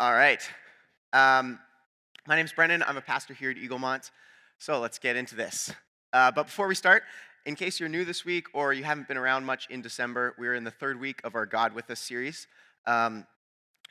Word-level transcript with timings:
All 0.00 0.12
right. 0.12 0.40
Um, 1.12 1.58
my 2.28 2.36
name's 2.36 2.52
Brennan. 2.52 2.84
I'm 2.86 2.96
a 2.96 3.00
pastor 3.00 3.34
here 3.34 3.50
at 3.50 3.56
Eaglemont. 3.56 4.12
So 4.56 4.78
let's 4.78 5.00
get 5.00 5.16
into 5.16 5.34
this. 5.34 5.72
Uh, 6.12 6.30
but 6.30 6.44
before 6.44 6.68
we 6.68 6.76
start, 6.76 7.02
in 7.46 7.56
case 7.56 7.80
you're 7.80 7.88
new 7.88 8.04
this 8.04 8.24
week 8.24 8.46
or 8.52 8.72
you 8.72 8.84
haven't 8.84 9.08
been 9.08 9.16
around 9.16 9.44
much 9.44 9.66
in 9.70 9.82
December, 9.82 10.36
we're 10.38 10.54
in 10.54 10.62
the 10.62 10.70
third 10.70 11.00
week 11.00 11.20
of 11.24 11.34
our 11.34 11.46
God 11.46 11.72
with 11.72 11.90
Us 11.90 11.98
series. 11.98 12.46
Um, 12.86 13.26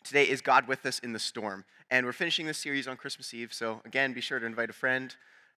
today 0.06 0.24
is 0.24 0.40
God 0.40 0.66
with 0.66 0.86
Us 0.86 1.00
in 1.00 1.12
the 1.12 1.20
Storm. 1.20 1.66
And 1.92 2.06
we're 2.06 2.14
finishing 2.14 2.46
this 2.46 2.58
series 2.58 2.88
on 2.88 2.96
Christmas 2.96 3.34
Eve. 3.34 3.52
So 3.52 3.82
again, 3.84 4.14
be 4.14 4.22
sure 4.22 4.40
to 4.40 4.46
invite 4.46 4.70
a 4.70 4.74
friend 4.74 5.14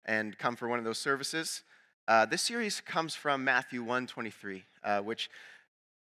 and 0.06 0.38
come 0.38 0.56
for 0.56 0.66
one 0.66 0.78
of 0.78 0.84
those 0.86 0.98
services. 0.98 1.60
Uh, 2.08 2.24
this 2.24 2.40
series 2.40 2.80
comes 2.80 3.14
from 3.14 3.44
Matthew 3.44 3.84
1:23, 3.84 4.62
uh, 4.82 5.00
which, 5.02 5.28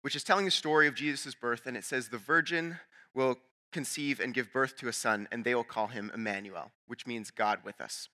which 0.02 0.18
is 0.18 0.24
telling 0.26 0.44
the 0.44 0.52
story 0.52 0.88
of 0.88 0.96
Jesus' 0.96 1.34
birth. 1.34 1.66
And 1.66 1.78
it 1.78 1.86
says, 1.86 2.10
The 2.10 2.18
virgin 2.18 2.80
will 3.14 3.38
conceive 3.74 4.20
and 4.20 4.34
give 4.34 4.54
birth 4.54 4.78
to 4.78 4.88
a 4.88 4.94
son, 4.94 5.28
and 5.32 5.44
they 5.44 5.56
will 5.56 5.64
call 5.64 5.88
him 5.88 6.12
Emmanuel, 6.14 6.72
which 6.88 7.06
means 7.06 7.32
God 7.32 7.60
with 7.66 7.82
us. 7.82 8.08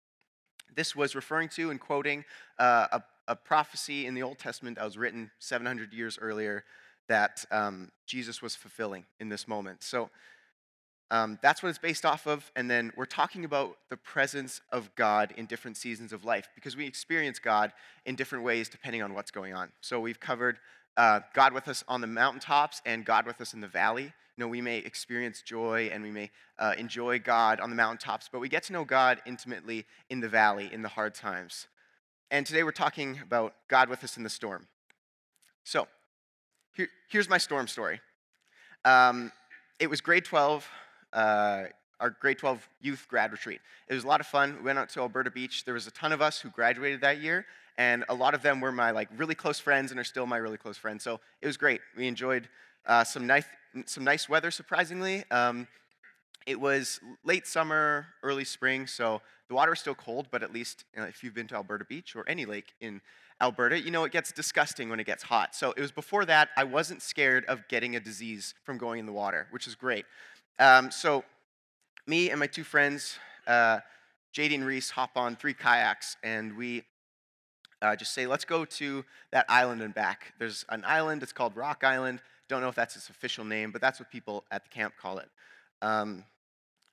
This 0.76 0.96
was 0.96 1.16
referring 1.16 1.50
to 1.50 1.70
and 1.72 1.80
quoting 1.80 2.26
uh, 2.58 2.88
a, 2.92 3.04
a, 3.28 3.36
prophecy 3.36 4.06
in 4.06 4.14
the 4.14 4.24
Old 4.24 4.38
Testament 4.38 4.78
that 4.78 4.86
was 4.86 4.98
written 4.98 5.32
700 5.40 5.94
years 5.94 6.18
earlier 6.22 6.64
that 7.08 7.44
um, 7.52 7.92
Jesus 8.06 8.42
was 8.42 8.56
fulfilling 8.56 9.06
in 9.20 9.30
this 9.30 9.48
moment. 9.48 9.84
So 9.84 10.10
um, 11.12 11.40
that's 11.42 11.64
what 11.64 11.70
it's 11.70 11.80
based 11.80 12.06
off 12.06 12.28
of. 12.28 12.52
And 12.56 12.70
then 12.70 12.92
we're 12.96 13.06
talking 13.06 13.46
about 13.46 13.78
the 13.90 13.98
presence 13.98 14.62
of 14.72 14.94
God 14.96 15.34
in 15.38 15.48
different 15.48 15.76
seasons 15.76 16.14
of 16.14 16.24
life 16.24 16.50
because 16.56 16.78
we 16.78 16.86
experience 16.86 17.40
God 17.40 17.74
in 18.06 18.16
different 18.16 18.44
ways 18.44 18.70
depending 18.70 19.02
on 19.02 19.14
what's 19.14 19.32
going 19.32 19.54
on. 19.54 19.72
So 19.82 20.00
we've 20.00 20.20
covered 20.20 20.60
uh, 20.98 21.22
God 21.34 21.54
with 21.54 21.68
us 21.68 21.84
on 21.88 22.02
the 22.02 22.08
mountaintops 22.08 22.82
and 22.86 23.06
God 23.06 23.26
with 23.26 23.42
us 23.42 23.54
in 23.54 23.62
the 23.62 23.68
valley. 23.68 24.14
Know, 24.40 24.48
we 24.48 24.62
may 24.62 24.78
experience 24.78 25.42
joy 25.42 25.90
and 25.92 26.02
we 26.02 26.12
may 26.12 26.32
uh, 26.58 26.74
enjoy 26.78 27.20
God 27.20 27.60
on 27.60 27.70
the 27.70 27.76
mountaintops, 27.76 28.30
but 28.32 28.40
we 28.40 28.48
get 28.48 28.64
to 28.64 28.74
know 28.74 28.86
God 28.86 29.22
intimately 29.26 29.86
in 30.10 30.22
the 30.22 30.30
valley, 30.30 30.70
in 30.72 30.82
the 30.82 30.88
hard 30.88 31.14
times. 31.14 31.68
And 32.32 32.46
today 32.46 32.64
we're 32.64 32.72
talking 32.72 33.20
about 33.22 33.54
God 33.68 33.90
with 33.90 34.02
us 34.02 34.16
in 34.16 34.24
the 34.24 34.30
storm. 34.30 34.68
So, 35.66 35.90
here, 36.74 36.88
here's 37.10 37.28
my 37.28 37.38
storm 37.38 37.68
story. 37.68 38.00
Um, 38.86 39.34
it 39.78 39.90
was 39.90 40.00
grade 40.00 40.24
12, 40.24 40.66
uh, 41.12 41.64
our 42.00 42.12
grade 42.12 42.38
12 42.38 42.66
youth 42.80 43.08
grad 43.10 43.34
retreat. 43.34 43.60
It 43.90 43.94
was 43.94 44.06
a 44.06 44.08
lot 44.08 44.22
of 44.22 44.28
fun. 44.28 44.56
We 44.60 44.64
went 44.64 44.80
out 44.80 44.88
to 44.92 45.02
Alberta 45.02 45.32
Beach. 45.32 45.66
There 45.66 45.74
was 45.74 45.86
a 45.86 45.92
ton 45.92 46.14
of 46.14 46.22
us 46.22 46.40
who 46.40 46.50
graduated 46.50 47.02
that 47.02 47.20
year, 47.20 47.46
and 47.78 48.06
a 48.08 48.14
lot 48.14 48.34
of 48.34 48.42
them 48.42 48.62
were 48.62 48.72
my 48.72 48.92
like 48.92 49.10
really 49.18 49.36
close 49.36 49.60
friends 49.60 49.92
and 49.92 50.00
are 50.00 50.06
still 50.06 50.26
my 50.26 50.38
really 50.38 50.58
close 50.58 50.78
friends. 50.78 51.04
So 51.04 51.20
it 51.42 51.48
was 51.48 51.58
great. 51.58 51.82
We 51.98 52.08
enjoyed 52.08 52.48
uh, 52.86 53.04
some 53.04 53.28
nice 53.28 53.46
some 53.86 54.04
nice 54.04 54.28
weather, 54.28 54.52
surprisingly. 54.52 55.24
Um, 55.32 55.68
it 56.46 56.60
was 56.60 57.00
late 57.24 57.46
summer, 57.46 58.08
early 58.24 58.46
spring, 58.46 58.88
so 58.88 59.22
the 59.50 59.56
water 59.56 59.74
is 59.74 59.80
still 59.80 59.96
cold, 59.96 60.28
but 60.32 60.44
at 60.44 60.54
least 60.54 60.86
you 60.96 61.02
know, 61.02 61.08
if 61.08 61.24
you've 61.24 61.34
been 61.34 61.48
to 61.48 61.56
Alberta 61.56 61.86
Beach 61.86 62.16
or 62.16 62.28
any 62.28 62.46
lake 62.46 62.74
in 62.82 63.02
Alberta, 63.42 63.80
you 63.80 63.92
know 63.92 64.04
it 64.04 64.12
gets 64.12 64.32
disgusting 64.32 64.90
when 64.90 65.00
it 65.00 65.06
gets 65.06 65.24
hot. 65.24 65.56
So 65.56 65.72
it 65.72 65.82
was 65.82 65.92
before 65.92 66.26
that, 66.26 66.50
I 66.58 66.64
wasn't 66.64 67.02
scared 67.02 67.46
of 67.46 67.68
getting 67.68 67.96
a 67.96 68.00
disease 68.00 68.54
from 68.64 68.78
going 68.78 69.00
in 69.00 69.06
the 69.06 69.12
water, 69.12 69.48
which 69.52 69.68
is 69.68 69.76
great. 69.76 70.06
Um, 70.60 70.92
so 70.92 71.24
me 72.06 72.30
and 72.32 72.40
my 72.40 72.48
two 72.48 72.64
friends, 72.64 73.18
uh, 73.48 73.80
and 74.38 74.66
Reese, 74.66 74.90
hop 74.92 75.12
on 75.16 75.36
three 75.36 75.54
kayaks, 75.54 76.16
and 76.24 76.56
we 76.56 76.84
uh, 77.82 77.96
just 77.96 78.14
say, 78.14 78.26
let's 78.26 78.46
go 78.46 78.66
to 78.66 79.04
that 79.32 79.46
island 79.50 79.82
and 79.82 79.94
back. 79.94 80.34
There's 80.40 80.66
an 80.70 80.84
island, 80.86 81.24
it's 81.24 81.34
called 81.34 81.56
Rock 81.56 81.84
Island. 81.84 82.22
Don't 82.50 82.62
know 82.62 82.68
if 82.68 82.76
that's 82.76 82.98
its 82.98 83.10
official 83.10 83.46
name, 83.46 83.72
but 83.72 83.80
that's 83.80 84.00
what 84.00 84.12
people 84.12 84.44
at 84.52 84.64
the 84.64 84.70
camp 84.70 84.96
call 85.00 85.20
it. 85.20 85.30
Um, 85.82 86.26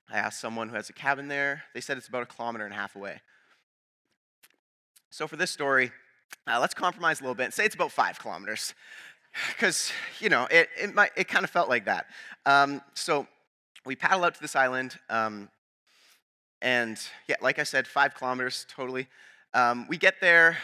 I 0.08 0.18
asked 0.18 0.38
someone 0.38 0.68
who 0.68 0.76
has 0.76 0.90
a 0.90 0.92
cabin 0.92 1.26
there. 1.28 1.64
They 1.74 1.80
said 1.80 1.96
it's 1.96 2.06
about 2.06 2.22
a 2.22 2.26
kilometer 2.26 2.64
and 2.64 2.72
a 2.72 2.76
half 2.76 2.94
away. 2.94 3.20
So 5.10 5.26
for 5.26 5.36
this 5.36 5.50
story, 5.50 5.90
uh, 6.46 6.60
let's 6.60 6.74
compromise 6.74 7.20
a 7.20 7.24
little 7.24 7.34
bit 7.34 7.44
and 7.44 7.54
say 7.54 7.64
it's 7.64 7.74
about 7.74 7.90
five 7.90 8.18
kilometers, 8.18 8.74
because 9.48 9.90
you 10.20 10.28
know 10.28 10.46
it 10.50 10.68
it, 10.78 10.94
might, 10.94 11.10
it 11.16 11.26
kind 11.26 11.42
of 11.42 11.50
felt 11.50 11.68
like 11.70 11.86
that. 11.86 12.06
Um, 12.44 12.82
so 12.94 13.26
we 13.86 13.96
paddle 13.96 14.24
out 14.24 14.34
to 14.34 14.40
this 14.40 14.54
island, 14.54 14.98
um, 15.08 15.48
and 16.60 17.00
yeah, 17.28 17.36
like 17.40 17.58
I 17.58 17.64
said, 17.64 17.86
five 17.86 18.14
kilometers 18.14 18.66
totally. 18.68 19.08
Um, 19.54 19.86
we 19.88 19.96
get 19.96 20.20
there. 20.20 20.58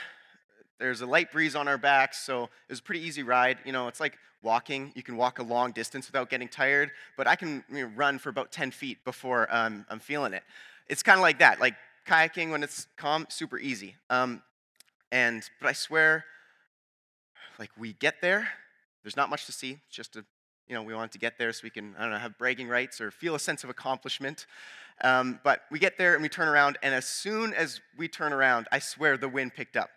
There's 0.83 1.01
a 1.01 1.07
light 1.07 1.31
breeze 1.31 1.55
on 1.55 1.69
our 1.69 1.79
backs, 1.79 2.19
so 2.19 2.43
it 2.43 2.51
was 2.69 2.81
a 2.81 2.83
pretty 2.83 3.03
easy 3.03 3.23
ride. 3.23 3.59
You 3.65 3.71
know, 3.71 3.87
it's 3.87 4.01
like 4.01 4.19
walking. 4.43 4.91
You 4.97 5.05
can 5.05 5.17
walk 5.17 5.39
a 5.39 5.45
long 5.45 5.71
distance 5.71 6.09
without 6.09 6.29
getting 6.29 6.49
tired, 6.49 6.91
but 7.17 7.29
I 7.29 7.37
can 7.37 7.63
you 7.73 7.87
know, 7.87 7.93
run 7.95 8.19
for 8.19 8.31
about 8.31 8.51
10 8.51 8.73
feet 8.73 8.99
before 9.05 9.47
um, 9.55 9.87
I'm 9.89 10.01
feeling 10.01 10.33
it. 10.33 10.43
It's 10.89 11.05
kind 11.05 11.17
of 11.19 11.23
like 11.23 11.39
that. 11.39 11.61
Like 11.61 11.75
kayaking 12.05 12.51
when 12.51 12.65
it's 12.65 12.89
calm, 12.97 13.27
super 13.29 13.61
easy. 13.61 13.95
Um, 14.11 14.43
and 15.13 15.49
but 15.61 15.69
I 15.69 15.73
swear, 15.73 16.25
like 17.61 17.71
we 17.79 17.93
get 17.93 18.21
there, 18.21 18.49
there's 19.05 19.17
not 19.17 19.31
much 19.31 19.47
to 19.47 19.53
see. 19.53 19.79
Just 19.89 20.17
a, 20.17 20.25
you 20.67 20.75
know, 20.75 20.83
we 20.83 20.95
want 20.97 21.13
to 21.13 21.19
get 21.19 21.39
there 21.39 21.53
so 21.53 21.61
we 21.63 21.71
can, 21.71 21.95
I 21.97 22.03
don't 22.03 22.11
know, 22.11 22.19
have 22.19 22.37
bragging 22.39 22.67
rights 22.67 23.01
or 23.01 23.13
feel 23.13 23.37
a 23.37 23.39
sense 23.39 23.63
of 23.63 23.71
accomplishment. 23.71 24.47
Um, 25.03 25.39
but 25.45 25.61
we 25.71 25.79
get 25.79 25.97
there 25.97 26.15
and 26.15 26.25
we 26.25 26.29
turn 26.29 26.49
around, 26.49 26.77
and 26.83 26.93
as 26.93 27.07
soon 27.07 27.55
as 27.55 27.81
we 27.97 28.09
turn 28.09 28.33
around, 28.33 28.67
I 28.73 28.81
swear 28.81 29.17
the 29.17 29.29
wind 29.29 29.55
picked 29.55 29.77
up. 29.77 29.91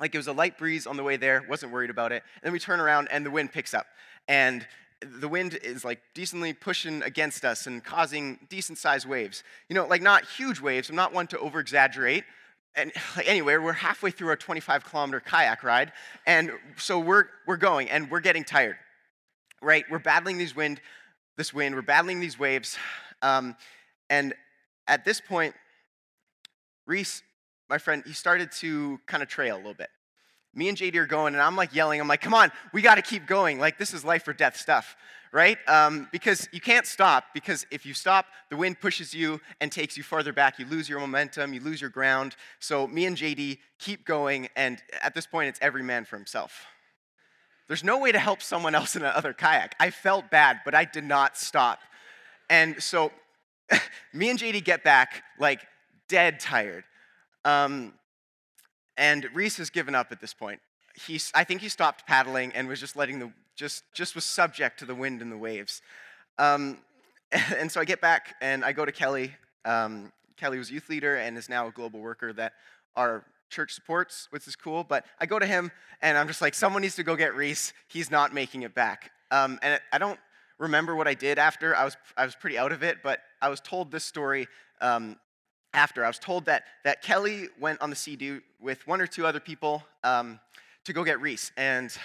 Like 0.00 0.14
it 0.14 0.18
was 0.18 0.28
a 0.28 0.32
light 0.32 0.58
breeze 0.58 0.86
on 0.86 0.96
the 0.96 1.02
way 1.02 1.16
there, 1.16 1.44
wasn't 1.48 1.72
worried 1.72 1.90
about 1.90 2.12
it. 2.12 2.22
And 2.36 2.44
then 2.44 2.52
we 2.52 2.58
turn 2.58 2.80
around 2.80 3.08
and 3.10 3.26
the 3.26 3.30
wind 3.30 3.52
picks 3.52 3.74
up. 3.74 3.86
And 4.28 4.66
the 5.00 5.28
wind 5.28 5.58
is 5.62 5.84
like 5.84 6.00
decently 6.14 6.52
pushing 6.52 7.02
against 7.02 7.44
us 7.44 7.66
and 7.66 7.82
causing 7.82 8.38
decent 8.48 8.78
sized 8.78 9.06
waves. 9.06 9.42
You 9.68 9.74
know, 9.74 9.86
like 9.86 10.02
not 10.02 10.24
huge 10.24 10.60
waves. 10.60 10.90
I'm 10.90 10.96
not 10.96 11.12
one 11.12 11.26
to 11.28 11.38
over 11.38 11.60
exaggerate. 11.60 12.24
And 12.74 12.92
like, 13.16 13.28
anyway, 13.28 13.56
we're 13.56 13.72
halfway 13.72 14.10
through 14.10 14.28
our 14.28 14.36
25 14.36 14.84
kilometer 14.84 15.20
kayak 15.20 15.62
ride. 15.62 15.92
And 16.26 16.52
so 16.76 16.98
we're, 16.98 17.24
we're 17.46 17.56
going 17.56 17.90
and 17.90 18.10
we're 18.10 18.20
getting 18.20 18.44
tired, 18.44 18.76
right? 19.62 19.84
We're 19.90 19.98
battling 19.98 20.38
these 20.38 20.54
wind, 20.54 20.80
this 21.36 21.52
wind, 21.52 21.74
we're 21.74 21.82
battling 21.82 22.20
these 22.20 22.38
waves. 22.38 22.76
Um, 23.22 23.56
and 24.10 24.34
at 24.86 25.04
this 25.04 25.20
point, 25.20 25.54
Reese 26.86 27.22
my 27.68 27.78
friend, 27.78 28.02
he 28.06 28.12
started 28.12 28.50
to 28.52 28.98
kind 29.06 29.22
of 29.22 29.28
trail 29.28 29.56
a 29.56 29.58
little 29.58 29.74
bit. 29.74 29.90
Me 30.54 30.68
and 30.68 30.78
JD 30.78 30.96
are 30.96 31.06
going, 31.06 31.34
and 31.34 31.42
I'm 31.42 31.56
like 31.56 31.74
yelling, 31.74 32.00
I'm 32.00 32.08
like, 32.08 32.20
come 32.22 32.34
on, 32.34 32.50
we 32.72 32.82
got 32.82 32.94
to 32.94 33.02
keep 33.02 33.26
going. 33.26 33.58
Like, 33.58 33.78
this 33.78 33.92
is 33.92 34.04
life 34.04 34.26
or 34.26 34.32
death 34.32 34.56
stuff, 34.56 34.96
right? 35.30 35.58
Um, 35.68 36.08
because 36.10 36.48
you 36.52 36.60
can't 36.60 36.86
stop, 36.86 37.24
because 37.34 37.66
if 37.70 37.84
you 37.84 37.92
stop, 37.92 38.26
the 38.50 38.56
wind 38.56 38.80
pushes 38.80 39.14
you 39.14 39.40
and 39.60 39.70
takes 39.70 39.96
you 39.96 40.02
farther 40.02 40.32
back. 40.32 40.58
You 40.58 40.66
lose 40.66 40.88
your 40.88 41.00
momentum, 41.00 41.52
you 41.52 41.60
lose 41.60 41.80
your 41.80 41.90
ground. 41.90 42.34
So, 42.60 42.86
me 42.86 43.04
and 43.04 43.16
JD 43.16 43.58
keep 43.78 44.06
going, 44.06 44.48
and 44.56 44.82
at 45.02 45.14
this 45.14 45.26
point, 45.26 45.50
it's 45.50 45.58
every 45.60 45.82
man 45.82 46.06
for 46.06 46.16
himself. 46.16 46.64
There's 47.68 47.84
no 47.84 47.98
way 47.98 48.12
to 48.12 48.18
help 48.18 48.40
someone 48.40 48.74
else 48.74 48.96
in 48.96 49.02
another 49.02 49.34
kayak. 49.34 49.76
I 49.78 49.90
felt 49.90 50.30
bad, 50.30 50.60
but 50.64 50.74
I 50.74 50.86
did 50.86 51.04
not 51.04 51.36
stop. 51.36 51.80
And 52.48 52.82
so, 52.82 53.12
me 54.14 54.30
and 54.30 54.38
JD 54.38 54.64
get 54.64 54.82
back, 54.82 55.22
like, 55.38 55.60
dead 56.08 56.40
tired. 56.40 56.84
Um, 57.48 57.94
and 58.98 59.26
Reese 59.32 59.56
has 59.56 59.70
given 59.70 59.94
up 59.94 60.12
at 60.12 60.20
this 60.20 60.34
point. 60.34 60.60
He's, 61.06 61.30
I 61.34 61.44
think 61.44 61.62
he 61.62 61.68
stopped 61.68 62.06
paddling 62.06 62.52
and 62.52 62.68
was 62.68 62.80
just 62.80 62.94
letting 62.94 63.20
the, 63.20 63.32
just, 63.56 63.84
just 63.94 64.14
was 64.14 64.24
subject 64.24 64.78
to 64.80 64.84
the 64.84 64.94
wind 64.94 65.22
and 65.22 65.32
the 65.32 65.38
waves. 65.38 65.80
Um, 66.38 66.78
and 67.56 67.72
so 67.72 67.80
I 67.80 67.84
get 67.84 68.00
back 68.00 68.34
and 68.42 68.64
I 68.64 68.72
go 68.72 68.84
to 68.84 68.92
Kelly. 68.92 69.34
Um, 69.64 70.12
Kelly 70.36 70.58
was 70.58 70.70
youth 70.70 70.90
leader 70.90 71.16
and 71.16 71.38
is 71.38 71.48
now 71.48 71.68
a 71.68 71.70
global 71.70 72.00
worker 72.00 72.32
that 72.34 72.52
our 72.96 73.24
church 73.48 73.72
supports, 73.72 74.26
which 74.30 74.46
is 74.46 74.54
cool. 74.54 74.84
But 74.84 75.06
I 75.18 75.24
go 75.24 75.38
to 75.38 75.46
him 75.46 75.70
and 76.02 76.18
I'm 76.18 76.26
just 76.26 76.42
like, 76.42 76.54
someone 76.54 76.82
needs 76.82 76.96
to 76.96 77.02
go 77.02 77.16
get 77.16 77.34
Reese. 77.34 77.72
He's 77.86 78.10
not 78.10 78.34
making 78.34 78.62
it 78.62 78.74
back. 78.74 79.10
Um, 79.30 79.58
and 79.62 79.80
I 79.90 79.96
don't 79.96 80.18
remember 80.58 80.94
what 80.94 81.08
I 81.08 81.14
did 81.14 81.38
after. 81.38 81.74
I 81.74 81.84
was, 81.84 81.96
I 82.16 82.26
was 82.26 82.34
pretty 82.34 82.58
out 82.58 82.72
of 82.72 82.82
it, 82.82 82.98
but 83.02 83.20
I 83.40 83.48
was 83.48 83.60
told 83.60 83.90
this 83.90 84.04
story 84.04 84.48
um, 84.82 85.16
after, 85.78 86.04
I 86.04 86.08
was 86.08 86.18
told 86.18 86.46
that, 86.46 86.64
that 86.84 87.02
Kelly 87.02 87.48
went 87.58 87.80
on 87.80 87.88
the 87.88 87.96
Sea-Doo 87.96 88.42
with 88.60 88.86
one 88.86 89.00
or 89.00 89.06
two 89.06 89.26
other 89.26 89.40
people 89.40 89.84
um, 90.04 90.40
to 90.84 90.92
go 90.92 91.04
get 91.04 91.20
Reese. 91.20 91.52
And 91.56 91.96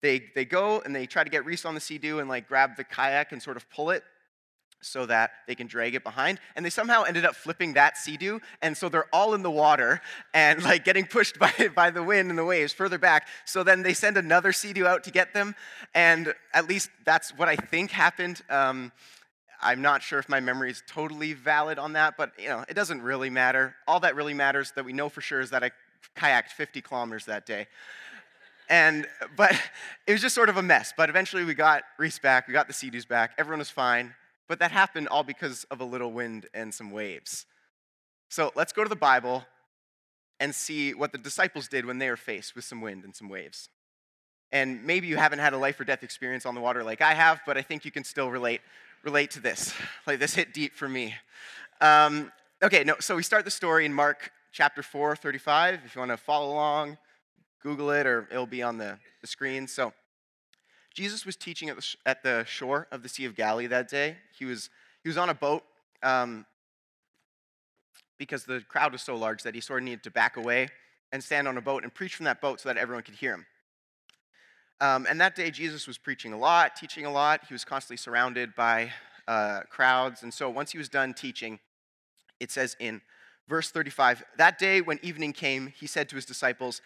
they, 0.00 0.24
they 0.34 0.44
go 0.44 0.80
and 0.80 0.96
they 0.96 1.06
try 1.06 1.22
to 1.22 1.30
get 1.30 1.44
Reese 1.44 1.64
on 1.64 1.74
the 1.74 1.80
Sea-Doo 1.80 2.18
and 2.18 2.28
like 2.28 2.48
grab 2.48 2.76
the 2.76 2.84
kayak 2.84 3.30
and 3.32 3.40
sort 3.40 3.56
of 3.56 3.68
pull 3.70 3.90
it 3.90 4.02
so 4.80 5.06
that 5.06 5.30
they 5.46 5.54
can 5.54 5.66
drag 5.66 5.94
it 5.94 6.02
behind. 6.02 6.40
And 6.56 6.64
they 6.64 6.70
somehow 6.70 7.04
ended 7.04 7.24
up 7.24 7.36
flipping 7.36 7.74
that 7.74 7.96
Sea-Doo. 7.96 8.40
And 8.62 8.76
so 8.76 8.88
they're 8.88 9.06
all 9.12 9.34
in 9.34 9.42
the 9.42 9.50
water 9.50 10.00
and 10.34 10.62
like 10.64 10.84
getting 10.84 11.06
pushed 11.06 11.38
by, 11.38 11.52
by 11.74 11.90
the 11.90 12.02
wind 12.02 12.30
and 12.30 12.38
the 12.38 12.44
waves 12.44 12.72
further 12.72 12.98
back. 12.98 13.28
So 13.44 13.62
then 13.62 13.82
they 13.82 13.94
send 13.94 14.16
another 14.16 14.52
Sea-Doo 14.52 14.86
out 14.86 15.04
to 15.04 15.10
get 15.10 15.34
them. 15.34 15.54
And 15.94 16.34
at 16.52 16.68
least 16.68 16.90
that's 17.04 17.36
what 17.36 17.48
I 17.48 17.56
think 17.56 17.90
happened. 17.90 18.42
Um, 18.50 18.90
I'm 19.62 19.80
not 19.80 20.02
sure 20.02 20.18
if 20.18 20.28
my 20.28 20.40
memory 20.40 20.70
is 20.70 20.82
totally 20.86 21.32
valid 21.32 21.78
on 21.78 21.92
that, 21.92 22.16
but 22.16 22.32
you 22.38 22.48
know, 22.48 22.64
it 22.68 22.74
doesn't 22.74 23.00
really 23.02 23.30
matter. 23.30 23.74
All 23.86 24.00
that 24.00 24.16
really 24.16 24.34
matters 24.34 24.72
that 24.76 24.84
we 24.84 24.92
know 24.92 25.08
for 25.08 25.20
sure 25.20 25.40
is 25.40 25.50
that 25.50 25.62
I 25.62 25.70
kayaked 26.16 26.48
50 26.48 26.80
kilometers 26.82 27.26
that 27.26 27.46
day. 27.46 27.68
And 28.68 29.06
but 29.36 29.52
it 30.06 30.12
was 30.12 30.20
just 30.20 30.34
sort 30.34 30.48
of 30.48 30.56
a 30.56 30.62
mess. 30.62 30.92
But 30.96 31.08
eventually 31.08 31.44
we 31.44 31.54
got 31.54 31.84
Reese 31.98 32.18
back, 32.18 32.48
we 32.48 32.52
got 32.52 32.66
the 32.66 32.74
Sea-Doos 32.74 33.04
back, 33.04 33.32
everyone 33.38 33.60
was 33.60 33.70
fine. 33.70 34.14
but 34.48 34.58
that 34.58 34.72
happened 34.72 35.08
all 35.08 35.22
because 35.22 35.64
of 35.70 35.80
a 35.80 35.84
little 35.84 36.12
wind 36.12 36.46
and 36.52 36.74
some 36.74 36.90
waves. 36.90 37.46
So 38.28 38.50
let's 38.54 38.72
go 38.72 38.82
to 38.82 38.88
the 38.88 38.96
Bible 38.96 39.44
and 40.40 40.54
see 40.54 40.92
what 40.92 41.12
the 41.12 41.18
disciples 41.18 41.68
did 41.68 41.86
when 41.86 41.98
they 41.98 42.10
were 42.10 42.16
faced 42.16 42.56
with 42.56 42.64
some 42.64 42.80
wind 42.80 43.04
and 43.04 43.14
some 43.14 43.28
waves. 43.28 43.68
And 44.50 44.84
maybe 44.84 45.06
you 45.06 45.16
haven't 45.16 45.38
had 45.38 45.52
a 45.52 45.56
life 45.58 45.78
or 45.80 45.84
death 45.84 46.02
experience 46.02 46.44
on 46.44 46.54
the 46.54 46.60
water 46.60 46.82
like 46.82 47.00
I 47.00 47.14
have, 47.14 47.40
but 47.46 47.56
I 47.56 47.62
think 47.62 47.84
you 47.84 47.90
can 47.90 48.04
still 48.04 48.30
relate 48.30 48.60
relate 49.02 49.30
to 49.32 49.40
this. 49.40 49.74
Like 50.06 50.18
this 50.18 50.34
hit 50.34 50.52
deep 50.54 50.74
for 50.74 50.88
me. 50.88 51.14
Um, 51.80 52.32
okay, 52.62 52.84
no. 52.84 52.96
So 53.00 53.16
we 53.16 53.22
start 53.22 53.44
the 53.44 53.50
story 53.50 53.84
in 53.84 53.92
Mark 53.92 54.30
chapter 54.52 54.82
4, 54.82 55.16
35. 55.16 55.80
If 55.84 55.94
you 55.94 56.00
want 56.00 56.10
to 56.10 56.16
follow 56.16 56.52
along, 56.52 56.98
Google 57.62 57.90
it, 57.90 58.06
or 58.06 58.28
it'll 58.30 58.46
be 58.46 58.62
on 58.62 58.78
the, 58.78 58.98
the 59.20 59.26
screen. 59.26 59.66
So 59.66 59.92
Jesus 60.94 61.24
was 61.24 61.36
teaching 61.36 61.68
at 61.68 61.76
the, 61.76 61.94
at 62.06 62.22
the 62.22 62.44
shore 62.46 62.86
of 62.90 63.02
the 63.02 63.08
Sea 63.08 63.24
of 63.24 63.34
Galilee 63.34 63.66
that 63.66 63.88
day. 63.88 64.16
He 64.38 64.44
was 64.44 64.70
he 65.02 65.08
was 65.08 65.18
on 65.18 65.28
a 65.28 65.34
boat. 65.34 65.64
Um, 66.02 66.46
because 68.18 68.44
the 68.44 68.62
crowd 68.68 68.92
was 68.92 69.02
so 69.02 69.16
large 69.16 69.42
that 69.42 69.52
he 69.52 69.60
sort 69.60 69.82
of 69.82 69.84
needed 69.84 70.04
to 70.04 70.10
back 70.10 70.36
away 70.36 70.68
and 71.10 71.22
stand 71.22 71.48
on 71.48 71.58
a 71.58 71.60
boat 71.60 71.82
and 71.82 71.92
preach 71.92 72.14
from 72.14 72.24
that 72.24 72.40
boat 72.40 72.60
so 72.60 72.68
that 72.68 72.76
everyone 72.76 73.02
could 73.02 73.16
hear 73.16 73.34
him. 73.34 73.44
Um, 74.80 75.06
and 75.08 75.20
that 75.20 75.36
day, 75.36 75.50
Jesus 75.50 75.86
was 75.86 75.98
preaching 75.98 76.32
a 76.32 76.38
lot, 76.38 76.74
teaching 76.76 77.06
a 77.06 77.12
lot. 77.12 77.42
He 77.46 77.54
was 77.54 77.64
constantly 77.64 77.96
surrounded 77.96 78.54
by 78.54 78.92
uh, 79.28 79.60
crowds. 79.70 80.22
And 80.22 80.32
so 80.34 80.50
once 80.50 80.72
he 80.72 80.78
was 80.78 80.88
done 80.88 81.14
teaching, 81.14 81.60
it 82.40 82.50
says 82.50 82.76
in 82.80 83.00
verse 83.48 83.70
35 83.70 84.24
That 84.38 84.58
day, 84.58 84.80
when 84.80 84.98
evening 85.02 85.32
came, 85.32 85.68
he 85.68 85.86
said 85.86 86.08
to 86.08 86.16
his 86.16 86.24
disciples, 86.24 86.80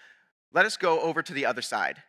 Let 0.52 0.66
us 0.66 0.76
go 0.76 1.00
over 1.00 1.22
to 1.22 1.32
the 1.32 1.46
other 1.46 1.62
side. 1.62 2.02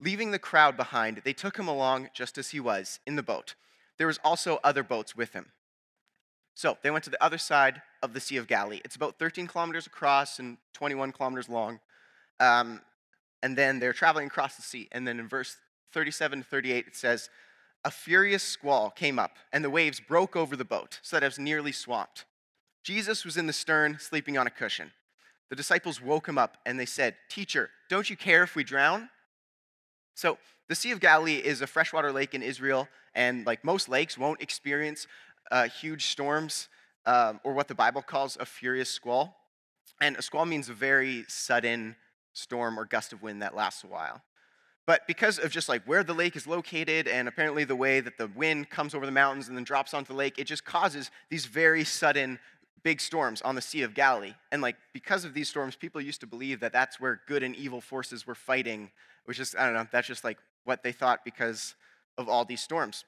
Leaving 0.00 0.30
the 0.30 0.38
crowd 0.38 0.76
behind, 0.76 1.20
they 1.24 1.32
took 1.32 1.58
him 1.58 1.68
along 1.68 2.08
just 2.14 2.38
as 2.38 2.50
he 2.50 2.60
was 2.60 3.00
in 3.06 3.16
the 3.16 3.22
boat. 3.22 3.54
There 3.98 4.06
was 4.06 4.18
also 4.24 4.58
other 4.64 4.82
boats 4.82 5.14
with 5.14 5.34
him. 5.34 5.52
So 6.54 6.78
they 6.82 6.90
went 6.90 7.04
to 7.04 7.10
the 7.10 7.22
other 7.22 7.38
side 7.38 7.82
of 8.02 8.14
the 8.14 8.20
Sea 8.20 8.36
of 8.36 8.46
Galilee. 8.46 8.80
It's 8.84 8.96
about 8.96 9.18
13 9.18 9.46
kilometers 9.46 9.86
across 9.86 10.38
and 10.38 10.56
21 10.74 11.12
kilometers 11.12 11.48
long. 11.48 11.80
Um, 12.38 12.80
and 13.42 13.56
then 13.56 13.78
they're 13.78 13.92
traveling 13.92 14.26
across 14.26 14.56
the 14.56 14.62
sea. 14.62 14.88
And 14.92 15.06
then 15.06 15.18
in 15.18 15.28
verse 15.28 15.56
37 15.92 16.42
to 16.42 16.48
38, 16.48 16.86
it 16.88 16.96
says, 16.96 17.30
A 17.84 17.90
furious 17.90 18.42
squall 18.42 18.90
came 18.90 19.18
up, 19.18 19.36
and 19.52 19.64
the 19.64 19.70
waves 19.70 20.00
broke 20.00 20.36
over 20.36 20.56
the 20.56 20.64
boat, 20.64 21.00
so 21.02 21.16
that 21.16 21.22
it 21.22 21.26
was 21.26 21.38
nearly 21.38 21.72
swamped. 21.72 22.24
Jesus 22.82 23.24
was 23.24 23.36
in 23.36 23.46
the 23.46 23.52
stern, 23.52 23.98
sleeping 24.00 24.38
on 24.38 24.46
a 24.46 24.50
cushion. 24.50 24.92
The 25.48 25.56
disciples 25.56 26.00
woke 26.00 26.28
him 26.28 26.38
up, 26.38 26.58
and 26.64 26.78
they 26.78 26.86
said, 26.86 27.16
Teacher, 27.28 27.70
don't 27.88 28.08
you 28.08 28.16
care 28.16 28.42
if 28.42 28.54
we 28.54 28.64
drown? 28.64 29.10
So, 30.14 30.38
the 30.68 30.74
Sea 30.76 30.92
of 30.92 31.00
Galilee 31.00 31.36
is 31.36 31.62
a 31.62 31.66
freshwater 31.66 32.12
lake 32.12 32.34
in 32.34 32.42
Israel, 32.42 32.88
and 33.14 33.44
like 33.44 33.64
most 33.64 33.88
lakes, 33.88 34.16
won't 34.16 34.40
experience 34.40 35.08
uh, 35.50 35.66
huge 35.66 36.06
storms 36.06 36.68
um, 37.06 37.40
or 37.42 37.52
what 37.54 37.66
the 37.66 37.74
Bible 37.74 38.02
calls 38.02 38.36
a 38.38 38.46
furious 38.46 38.88
squall. 38.88 39.36
And 40.00 40.16
a 40.16 40.22
squall 40.22 40.46
means 40.46 40.68
a 40.68 40.74
very 40.74 41.24
sudden 41.26 41.96
storm 42.32 42.78
or 42.78 42.84
gust 42.84 43.12
of 43.12 43.22
wind 43.22 43.42
that 43.42 43.54
lasts 43.54 43.84
a 43.84 43.86
while. 43.86 44.22
But 44.86 45.06
because 45.06 45.38
of 45.38 45.50
just 45.50 45.68
like 45.68 45.84
where 45.84 46.02
the 46.02 46.14
lake 46.14 46.34
is 46.36 46.46
located 46.46 47.06
and 47.06 47.28
apparently 47.28 47.64
the 47.64 47.76
way 47.76 48.00
that 48.00 48.18
the 48.18 48.26
wind 48.28 48.70
comes 48.70 48.94
over 48.94 49.06
the 49.06 49.12
mountains 49.12 49.48
and 49.48 49.56
then 49.56 49.64
drops 49.64 49.94
onto 49.94 50.08
the 50.08 50.18
lake, 50.18 50.38
it 50.38 50.44
just 50.44 50.64
causes 50.64 51.10
these 51.28 51.46
very 51.46 51.84
sudden 51.84 52.38
big 52.82 53.00
storms 53.00 53.42
on 53.42 53.54
the 53.54 53.60
Sea 53.60 53.82
of 53.82 53.94
Galilee. 53.94 54.34
And 54.50 54.62
like 54.62 54.76
because 54.92 55.24
of 55.24 55.34
these 55.34 55.48
storms, 55.48 55.76
people 55.76 56.00
used 56.00 56.20
to 56.20 56.26
believe 56.26 56.60
that 56.60 56.72
that's 56.72 56.98
where 56.98 57.20
good 57.26 57.42
and 57.42 57.54
evil 57.54 57.80
forces 57.80 58.26
were 58.26 58.34
fighting, 58.34 58.90
which 59.26 59.38
is, 59.38 59.54
I 59.56 59.64
don't 59.66 59.74
know, 59.74 59.86
that's 59.92 60.08
just 60.08 60.24
like 60.24 60.38
what 60.64 60.82
they 60.82 60.92
thought 60.92 61.24
because 61.24 61.74
of 62.18 62.28
all 62.28 62.44
these 62.44 62.60
storms. 62.60 63.04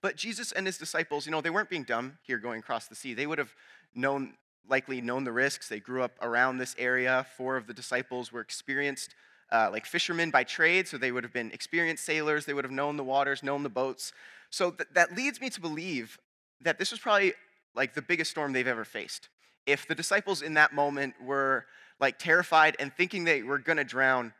But 0.00 0.16
Jesus 0.16 0.52
and 0.52 0.66
his 0.66 0.78
disciples, 0.78 1.26
you 1.26 1.32
know, 1.32 1.40
they 1.40 1.50
weren't 1.50 1.70
being 1.70 1.82
dumb 1.82 2.18
here 2.22 2.38
going 2.38 2.60
across 2.60 2.86
the 2.86 2.94
sea. 2.94 3.14
They 3.14 3.26
would 3.26 3.38
have 3.38 3.54
known 3.94 4.34
likely 4.68 5.00
known 5.00 5.24
the 5.24 5.32
risks. 5.32 5.68
They 5.68 5.80
grew 5.80 6.02
up 6.02 6.12
around 6.22 6.58
this 6.58 6.74
area. 6.78 7.26
Four 7.36 7.56
of 7.56 7.66
the 7.66 7.74
disciples 7.74 8.32
were 8.32 8.40
experienced, 8.40 9.14
uh, 9.52 9.68
like 9.70 9.86
fishermen 9.86 10.30
by 10.30 10.44
trade, 10.44 10.88
so 10.88 10.98
they 10.98 11.12
would 11.12 11.24
have 11.24 11.32
been 11.32 11.50
experienced 11.52 12.04
sailors. 12.04 12.44
They 12.44 12.54
would 12.54 12.64
have 12.64 12.72
known 12.72 12.96
the 12.96 13.04
waters, 13.04 13.42
known 13.42 13.62
the 13.62 13.68
boats. 13.68 14.12
So 14.50 14.70
th- 14.70 14.88
that 14.94 15.16
leads 15.16 15.40
me 15.40 15.50
to 15.50 15.60
believe 15.60 16.18
that 16.60 16.78
this 16.78 16.90
was 16.90 17.00
probably 17.00 17.34
like 17.74 17.94
the 17.94 18.02
biggest 18.02 18.30
storm 18.30 18.52
they've 18.52 18.66
ever 18.66 18.84
faced. 18.84 19.28
If 19.66 19.86
the 19.86 19.94
disciples 19.94 20.42
in 20.42 20.54
that 20.54 20.72
moment 20.72 21.14
were 21.22 21.66
like 22.00 22.18
terrified 22.18 22.76
and 22.78 22.92
thinking 22.92 23.24
they 23.24 23.42
were 23.42 23.58
going 23.58 23.76
to 23.76 23.84
drown, 23.84 24.32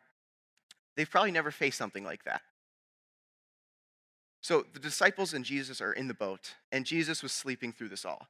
they've 0.97 1.11
probably 1.11 1.31
never 1.31 1.51
faced 1.51 1.79
something 1.79 2.05
like 2.05 2.25
that. 2.25 2.43
So 4.41 4.65
the 4.73 4.81
disciples 4.81 5.35
and 5.35 5.45
Jesus 5.45 5.81
are 5.81 5.93
in 5.93 6.09
the 6.09 6.15
boat, 6.15 6.55
and 6.71 6.87
Jesus 6.87 7.23
was 7.23 7.33
sleeping 7.33 7.73
through 7.73 7.89
this 7.89 8.05
all. 8.05 8.29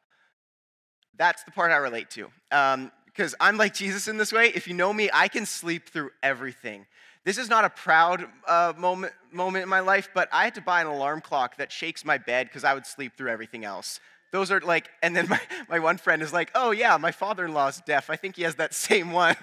That's 1.19 1.43
the 1.43 1.50
part 1.50 1.73
I 1.73 1.76
relate 1.76 2.11
to. 2.11 2.31
Because 2.49 3.35
um, 3.35 3.38
I'm 3.41 3.59
like 3.59 3.75
Jesus 3.75 4.09
in 4.09 4.17
this 4.17 4.32
way. 4.32 4.53
If 4.55 4.67
you 4.67 4.75
know 4.75 4.93
me, 4.93 5.11
I 5.12 5.29
can 5.29 5.44
sleep 5.44 5.88
through 5.88 6.11
everything. 6.23 6.87
This 7.25 7.37
is 7.37 7.50
not 7.50 7.65
a 7.65 7.70
proud 7.70 8.25
uh, 8.47 8.73
moment, 8.79 9.12
moment 9.32 9.65
in 9.65 9.69
my 9.69 9.81
life, 9.81 10.09
but 10.15 10.29
I 10.32 10.44
had 10.44 10.55
to 10.55 10.62
buy 10.62 10.81
an 10.81 10.87
alarm 10.87 11.20
clock 11.20 11.56
that 11.56 11.70
shakes 11.70 12.05
my 12.05 12.17
bed 12.17 12.47
because 12.47 12.65
I 12.65 12.73
would 12.73 12.87
sleep 12.87 13.17
through 13.17 13.31
everything 13.31 13.65
else. 13.65 14.00
Those 14.31 14.50
are 14.50 14.61
like, 14.61 14.88
and 15.03 15.15
then 15.15 15.29
my, 15.31 15.41
my 15.69 15.79
one 15.79 15.99
friend 15.99 16.23
is 16.23 16.32
like, 16.32 16.50
oh 16.55 16.70
yeah, 16.70 16.97
my 16.97 17.11
father 17.11 17.44
in 17.44 17.53
law's 17.53 17.81
deaf. 17.81 18.09
I 18.09 18.17
think 18.17 18.37
he 18.37 18.43
has 18.43 18.55
that 18.55 18.73
same 18.88 19.11
one. 19.12 19.37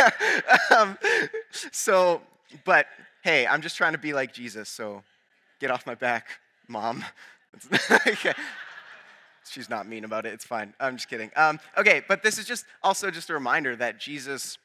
um, 0.76 0.98
so, 1.70 2.20
but 2.64 2.88
hey, 3.22 3.46
I'm 3.46 3.62
just 3.62 3.76
trying 3.76 3.92
to 3.92 3.98
be 3.98 4.12
like 4.12 4.34
Jesus, 4.34 4.68
so 4.68 5.02
get 5.60 5.70
off 5.70 5.86
my 5.86 5.94
back, 5.94 6.26
mom. 6.68 7.04
okay. 8.06 8.34
She's 9.50 9.68
not 9.68 9.86
mean 9.86 10.04
about 10.04 10.26
it. 10.26 10.32
It's 10.32 10.44
fine. 10.44 10.74
I'm 10.80 10.96
just 10.96 11.08
kidding. 11.08 11.30
Um, 11.36 11.60
okay, 11.76 12.02
but 12.06 12.22
this 12.22 12.38
is 12.38 12.46
just 12.46 12.64
also 12.82 13.10
just 13.10 13.30
a 13.30 13.34
reminder 13.34 13.76
that 13.76 14.00
Jesus 14.00 14.58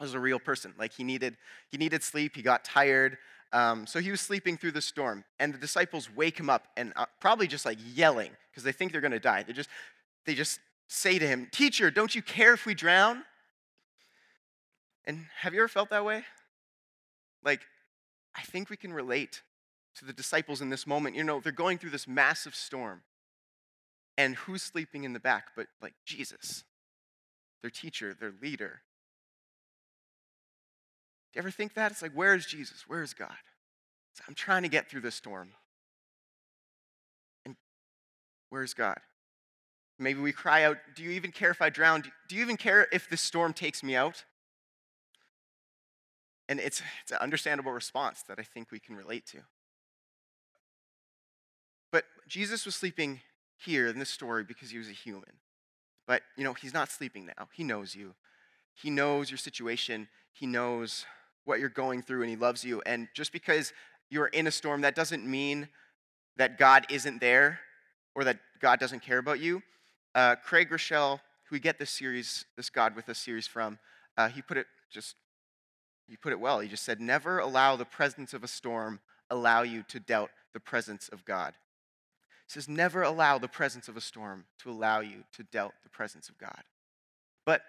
was 0.00 0.14
a 0.14 0.20
real 0.20 0.38
person. 0.38 0.74
Like 0.78 0.92
he 0.92 1.04
needed 1.04 1.36
he 1.68 1.76
needed 1.76 2.02
sleep. 2.02 2.36
He 2.36 2.42
got 2.42 2.64
tired. 2.64 3.18
Um, 3.52 3.86
so 3.86 3.98
he 3.98 4.10
was 4.10 4.20
sleeping 4.20 4.56
through 4.56 4.72
the 4.72 4.80
storm, 4.80 5.24
and 5.40 5.52
the 5.52 5.58
disciples 5.58 6.08
wake 6.14 6.38
him 6.38 6.48
up 6.48 6.68
and 6.76 6.92
uh, 6.94 7.06
probably 7.20 7.48
just 7.48 7.66
like 7.66 7.78
yelling 7.94 8.30
because 8.50 8.62
they 8.62 8.72
think 8.72 8.92
they're 8.92 9.00
going 9.00 9.10
to 9.10 9.18
die. 9.18 9.42
They 9.42 9.52
just 9.52 9.68
they 10.24 10.34
just 10.34 10.60
say 10.88 11.18
to 11.18 11.26
him, 11.26 11.48
"Teacher, 11.50 11.90
don't 11.90 12.14
you 12.14 12.22
care 12.22 12.54
if 12.54 12.64
we 12.64 12.74
drown?" 12.74 13.24
And 15.04 15.26
have 15.40 15.54
you 15.54 15.60
ever 15.60 15.68
felt 15.68 15.90
that 15.90 16.04
way? 16.04 16.24
Like, 17.42 17.62
I 18.36 18.42
think 18.42 18.70
we 18.70 18.76
can 18.76 18.92
relate 18.92 19.42
to 19.96 20.04
the 20.04 20.12
disciples 20.12 20.60
in 20.60 20.70
this 20.70 20.86
moment. 20.86 21.16
You 21.16 21.24
know, 21.24 21.40
they're 21.40 21.52
going 21.52 21.78
through 21.78 21.90
this 21.90 22.06
massive 22.06 22.54
storm. 22.54 23.02
And 24.20 24.36
who's 24.36 24.62
sleeping 24.62 25.04
in 25.04 25.14
the 25.14 25.18
back 25.18 25.52
but 25.56 25.68
like 25.80 25.94
Jesus, 26.04 26.64
their 27.62 27.70
teacher, 27.70 28.12
their 28.12 28.34
leader? 28.42 28.82
Do 31.32 31.38
you 31.38 31.40
ever 31.40 31.50
think 31.50 31.72
that? 31.72 31.90
It's 31.90 32.02
like, 32.02 32.12
where 32.12 32.34
is 32.34 32.44
Jesus? 32.44 32.84
Where 32.86 33.02
is 33.02 33.14
God? 33.14 33.32
So 34.12 34.24
I'm 34.28 34.34
trying 34.34 34.62
to 34.62 34.68
get 34.68 34.90
through 34.90 35.00
this 35.00 35.14
storm. 35.14 35.52
And 37.46 37.56
where's 38.50 38.74
God? 38.74 38.98
Maybe 39.98 40.20
we 40.20 40.32
cry 40.32 40.64
out, 40.64 40.76
Do 40.94 41.02
you 41.02 41.12
even 41.12 41.32
care 41.32 41.50
if 41.50 41.62
I 41.62 41.70
drown? 41.70 42.02
Do 42.28 42.36
you 42.36 42.42
even 42.42 42.58
care 42.58 42.88
if 42.92 43.08
this 43.08 43.22
storm 43.22 43.54
takes 43.54 43.82
me 43.82 43.96
out? 43.96 44.26
And 46.46 46.60
it's, 46.60 46.82
it's 47.02 47.12
an 47.12 47.18
understandable 47.22 47.72
response 47.72 48.22
that 48.28 48.38
I 48.38 48.42
think 48.42 48.70
we 48.70 48.80
can 48.80 48.96
relate 48.96 49.24
to. 49.28 49.38
But 51.90 52.04
Jesus 52.28 52.66
was 52.66 52.74
sleeping 52.74 53.20
here 53.64 53.86
in 53.88 53.98
this 53.98 54.10
story 54.10 54.44
because 54.44 54.70
he 54.70 54.78
was 54.78 54.88
a 54.88 54.92
human. 54.92 55.32
But, 56.06 56.22
you 56.36 56.44
know, 56.44 56.54
he's 56.54 56.74
not 56.74 56.90
sleeping 56.90 57.26
now. 57.26 57.48
He 57.52 57.62
knows 57.62 57.94
you. 57.94 58.14
He 58.74 58.90
knows 58.90 59.30
your 59.30 59.38
situation. 59.38 60.08
He 60.32 60.46
knows 60.46 61.04
what 61.44 61.60
you're 61.60 61.68
going 61.68 62.02
through 62.02 62.22
and 62.22 62.30
he 62.30 62.36
loves 62.36 62.64
you. 62.64 62.82
And 62.86 63.08
just 63.14 63.32
because 63.32 63.72
you're 64.08 64.26
in 64.26 64.46
a 64.46 64.50
storm, 64.50 64.80
that 64.80 64.94
doesn't 64.94 65.24
mean 65.24 65.68
that 66.36 66.58
God 66.58 66.86
isn't 66.90 67.20
there 67.20 67.60
or 68.14 68.24
that 68.24 68.38
God 68.60 68.80
doesn't 68.80 69.00
care 69.02 69.18
about 69.18 69.40
you. 69.40 69.62
Uh, 70.14 70.36
Craig 70.36 70.70
Groeschel, 70.70 71.20
who 71.44 71.56
we 71.56 71.60
get 71.60 71.78
this 71.78 71.90
series, 71.90 72.44
this 72.56 72.70
God 72.70 72.96
with 72.96 73.08
us 73.08 73.18
series 73.18 73.46
from, 73.46 73.78
uh, 74.16 74.28
he 74.28 74.42
put 74.42 74.56
it 74.56 74.66
just, 74.90 75.14
he 76.08 76.16
put 76.16 76.32
it 76.32 76.40
well. 76.40 76.60
He 76.60 76.68
just 76.68 76.82
said, 76.82 77.00
never 77.00 77.38
allow 77.38 77.76
the 77.76 77.84
presence 77.84 78.34
of 78.34 78.42
a 78.42 78.48
storm 78.48 79.00
allow 79.30 79.62
you 79.62 79.84
to 79.84 80.00
doubt 80.00 80.30
the 80.52 80.60
presence 80.60 81.08
of 81.08 81.24
God 81.24 81.54
says, 82.50 82.68
never 82.68 83.02
allow 83.02 83.38
the 83.38 83.48
presence 83.48 83.88
of 83.88 83.96
a 83.96 84.00
storm 84.00 84.44
to 84.58 84.70
allow 84.70 85.00
you 85.00 85.24
to 85.34 85.44
doubt 85.44 85.74
the 85.84 85.88
presence 85.88 86.28
of 86.28 86.36
God. 86.38 86.62
But 87.46 87.62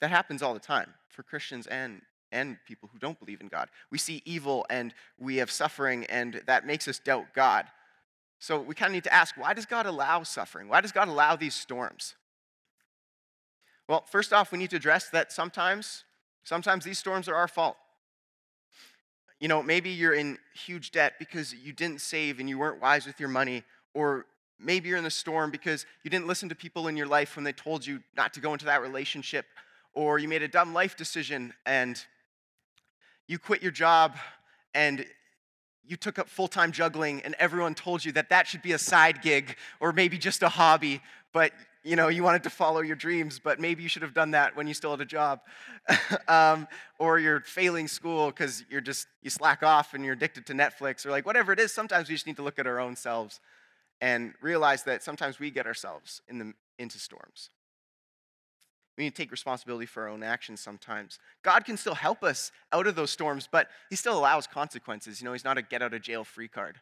that 0.00 0.10
happens 0.10 0.42
all 0.42 0.54
the 0.54 0.60
time 0.60 0.92
for 1.08 1.22
Christians 1.22 1.66
and, 1.66 2.02
and 2.30 2.58
people 2.66 2.90
who 2.92 2.98
don't 2.98 3.18
believe 3.18 3.40
in 3.40 3.48
God. 3.48 3.68
We 3.90 3.98
see 3.98 4.22
evil 4.24 4.66
and 4.68 4.92
we 5.18 5.36
have 5.36 5.50
suffering, 5.50 6.04
and 6.06 6.42
that 6.46 6.66
makes 6.66 6.86
us 6.88 6.98
doubt 6.98 7.26
God. 7.34 7.64
So 8.38 8.60
we 8.60 8.74
kind 8.74 8.90
of 8.90 8.94
need 8.94 9.04
to 9.04 9.14
ask 9.14 9.36
why 9.36 9.54
does 9.54 9.66
God 9.66 9.86
allow 9.86 10.22
suffering? 10.22 10.68
Why 10.68 10.80
does 10.80 10.92
God 10.92 11.08
allow 11.08 11.34
these 11.34 11.54
storms? 11.54 12.14
Well, 13.88 14.04
first 14.06 14.32
off, 14.32 14.52
we 14.52 14.58
need 14.58 14.70
to 14.70 14.76
address 14.76 15.08
that 15.08 15.32
sometimes, 15.32 16.04
sometimes 16.44 16.84
these 16.84 16.98
storms 16.98 17.28
are 17.28 17.34
our 17.34 17.48
fault. 17.48 17.76
You 19.40 19.48
know, 19.48 19.62
maybe 19.62 19.90
you're 19.90 20.14
in 20.14 20.38
huge 20.52 20.90
debt 20.90 21.14
because 21.18 21.54
you 21.54 21.72
didn't 21.72 22.00
save 22.00 22.40
and 22.40 22.48
you 22.48 22.58
weren't 22.58 22.80
wise 22.80 23.06
with 23.06 23.20
your 23.20 23.28
money, 23.28 23.62
Or 23.94 24.26
maybe 24.58 24.88
you're 24.88 24.98
in 24.98 25.04
the 25.04 25.10
storm 25.10 25.50
because 25.50 25.86
you 26.02 26.10
didn't 26.10 26.26
listen 26.26 26.48
to 26.48 26.54
people 26.54 26.88
in 26.88 26.96
your 26.96 27.06
life 27.06 27.36
when 27.36 27.44
they 27.44 27.52
told 27.52 27.86
you 27.86 28.00
not 28.16 28.34
to 28.34 28.40
go 28.40 28.52
into 28.52 28.64
that 28.64 28.82
relationship. 28.82 29.46
Or 29.94 30.18
you 30.18 30.28
made 30.28 30.42
a 30.42 30.48
dumb 30.48 30.74
life 30.74 30.96
decision 30.96 31.54
and 31.64 32.04
you 33.28 33.38
quit 33.38 33.62
your 33.62 33.70
job 33.72 34.16
and 34.74 35.06
you 35.86 35.96
took 35.96 36.18
up 36.18 36.28
full 36.28 36.48
time 36.48 36.72
juggling 36.72 37.22
and 37.22 37.34
everyone 37.38 37.74
told 37.74 38.04
you 38.04 38.12
that 38.12 38.28
that 38.30 38.46
should 38.46 38.62
be 38.62 38.72
a 38.72 38.78
side 38.78 39.22
gig 39.22 39.56
or 39.80 39.92
maybe 39.92 40.18
just 40.18 40.42
a 40.42 40.48
hobby, 40.48 41.00
but 41.32 41.52
you 41.88 41.96
know 41.96 42.08
you 42.08 42.22
wanted 42.22 42.42
to 42.42 42.50
follow 42.50 42.80
your 42.80 42.96
dreams, 42.96 43.40
but 43.42 43.58
maybe 43.58 43.82
you 43.82 43.88
should 43.88 44.02
have 44.02 44.14
done 44.14 44.32
that 44.32 44.54
when 44.54 44.66
you 44.68 44.74
still 44.74 44.90
had 44.90 45.00
a 45.00 45.04
job. 45.04 45.40
um, 46.28 46.68
or 46.98 47.18
you're 47.18 47.40
failing 47.40 47.88
school 47.88 48.26
because 48.26 48.64
you're 48.68 48.80
just 48.80 49.06
you 49.22 49.30
slack 49.30 49.62
off 49.62 49.94
and 49.94 50.04
you're 50.04 50.14
addicted 50.14 50.46
to 50.46 50.52
Netflix 50.52 51.06
or 51.06 51.10
like 51.10 51.24
whatever 51.24 51.52
it 51.52 51.58
is. 51.58 51.72
Sometimes 51.72 52.08
we 52.08 52.14
just 52.14 52.26
need 52.26 52.36
to 52.36 52.42
look 52.42 52.58
at 52.58 52.66
our 52.66 52.78
own 52.78 52.94
selves 52.94 53.40
and 54.00 54.34
realize 54.40 54.84
that 54.84 55.02
sometimes 55.02 55.38
we 55.38 55.50
get 55.50 55.66
ourselves 55.66 56.20
in 56.28 56.38
the, 56.38 56.52
into 56.78 56.98
storms. 56.98 57.50
We 58.96 59.04
need 59.04 59.14
to 59.14 59.22
take 59.22 59.30
responsibility 59.30 59.86
for 59.86 60.02
our 60.02 60.08
own 60.08 60.22
actions 60.22 60.60
sometimes. 60.60 61.18
God 61.42 61.64
can 61.64 61.76
still 61.76 61.94
help 61.94 62.24
us 62.24 62.50
out 62.72 62.86
of 62.86 62.96
those 62.96 63.10
storms, 63.10 63.48
but 63.50 63.68
He 63.90 63.96
still 63.96 64.18
allows 64.18 64.46
consequences. 64.46 65.20
You 65.20 65.26
know, 65.26 65.32
He's 65.32 65.44
not 65.44 65.56
a 65.56 65.62
get 65.62 65.82
out 65.82 65.94
of 65.94 66.02
jail 66.02 66.24
free 66.24 66.48
card. 66.48 66.80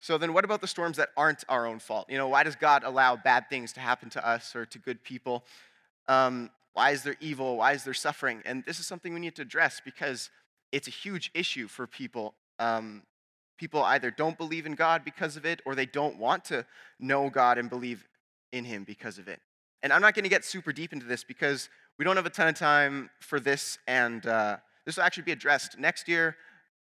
So 0.00 0.16
then, 0.16 0.32
what 0.32 0.44
about 0.44 0.60
the 0.60 0.66
storms 0.66 0.96
that 0.98 1.08
aren't 1.16 1.44
our 1.48 1.66
own 1.66 1.80
fault? 1.80 2.08
You 2.08 2.18
know, 2.18 2.28
why 2.28 2.44
does 2.44 2.56
God 2.56 2.84
allow 2.84 3.16
bad 3.16 3.48
things 3.50 3.72
to 3.74 3.80
happen 3.80 4.10
to 4.10 4.26
us 4.26 4.54
or 4.54 4.64
to 4.66 4.78
good 4.78 5.02
people? 5.02 5.44
Um, 6.06 6.50
why 6.72 6.90
is 6.90 7.02
there 7.02 7.16
evil? 7.20 7.56
Why 7.56 7.72
is 7.72 7.82
there 7.82 7.94
suffering? 7.94 8.42
And 8.44 8.64
this 8.64 8.78
is 8.78 8.86
something 8.86 9.12
we 9.12 9.20
need 9.20 9.34
to 9.36 9.42
address 9.42 9.80
because 9.84 10.30
it's 10.70 10.86
a 10.86 10.92
huge 10.92 11.30
issue 11.34 11.66
for 11.66 11.86
people. 11.86 12.34
Um, 12.60 13.02
people 13.58 13.82
either 13.82 14.10
don't 14.10 14.38
believe 14.38 14.66
in 14.66 14.74
God 14.74 15.04
because 15.04 15.36
of 15.36 15.44
it 15.44 15.60
or 15.66 15.74
they 15.74 15.86
don't 15.86 16.18
want 16.18 16.44
to 16.46 16.64
know 17.00 17.28
God 17.30 17.58
and 17.58 17.68
believe 17.68 18.06
in 18.52 18.64
Him 18.64 18.84
because 18.84 19.18
of 19.18 19.26
it. 19.26 19.40
And 19.82 19.92
I'm 19.92 20.00
not 20.00 20.14
going 20.14 20.24
to 20.24 20.28
get 20.28 20.44
super 20.44 20.72
deep 20.72 20.92
into 20.92 21.06
this 21.06 21.24
because 21.24 21.68
we 21.98 22.04
don't 22.04 22.16
have 22.16 22.26
a 22.26 22.30
ton 22.30 22.48
of 22.48 22.54
time 22.54 23.10
for 23.20 23.40
this, 23.40 23.78
and 23.86 24.24
uh, 24.26 24.58
this 24.86 24.96
will 24.96 25.04
actually 25.04 25.24
be 25.24 25.32
addressed 25.32 25.78
next 25.78 26.08
year. 26.08 26.36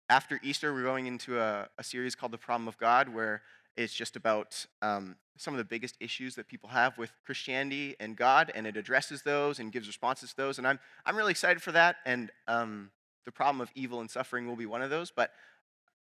After 0.10 0.40
Easter, 0.44 0.74
we're 0.74 0.84
going 0.84 1.08
into 1.08 1.40
a, 1.40 1.68
a 1.78 1.84
series 1.84 2.14
called 2.14 2.34
The 2.34 2.38
Problem 2.38 2.68
of 2.68 2.78
God, 2.78 3.10
where 3.10 3.42
it's 3.78 3.94
just 3.94 4.16
about 4.16 4.66
um, 4.82 5.16
some 5.38 5.54
of 5.54 5.58
the 5.58 5.64
biggest 5.64 5.96
issues 6.00 6.36
that 6.36 6.48
people 6.48 6.70
have 6.70 6.98
with 6.98 7.12
Christianity 7.26 7.96
and 8.00 8.16
God, 8.16 8.52
and 8.54 8.68
it 8.68 8.78
addresses 8.78 9.24
those 9.24 9.60
and 9.60 9.72
gives 9.72 9.88
responses 9.88 10.32
to 10.32 10.38
those. 10.38 10.58
And 10.58 10.68
I'm, 10.68 10.80
I'm 11.06 11.16
really 11.16 11.32
excited 11.32 11.62
for 11.62 11.72
that, 11.72 11.96
and 12.06 12.32
um, 12.48 12.92
the 13.26 13.32
problem 13.32 13.62
of 13.62 13.72
evil 13.76 14.02
and 14.02 14.12
suffering 14.12 14.46
will 14.46 14.58
be 14.58 14.66
one 14.66 14.82
of 14.82 14.90
those, 14.90 15.10
but 15.10 15.32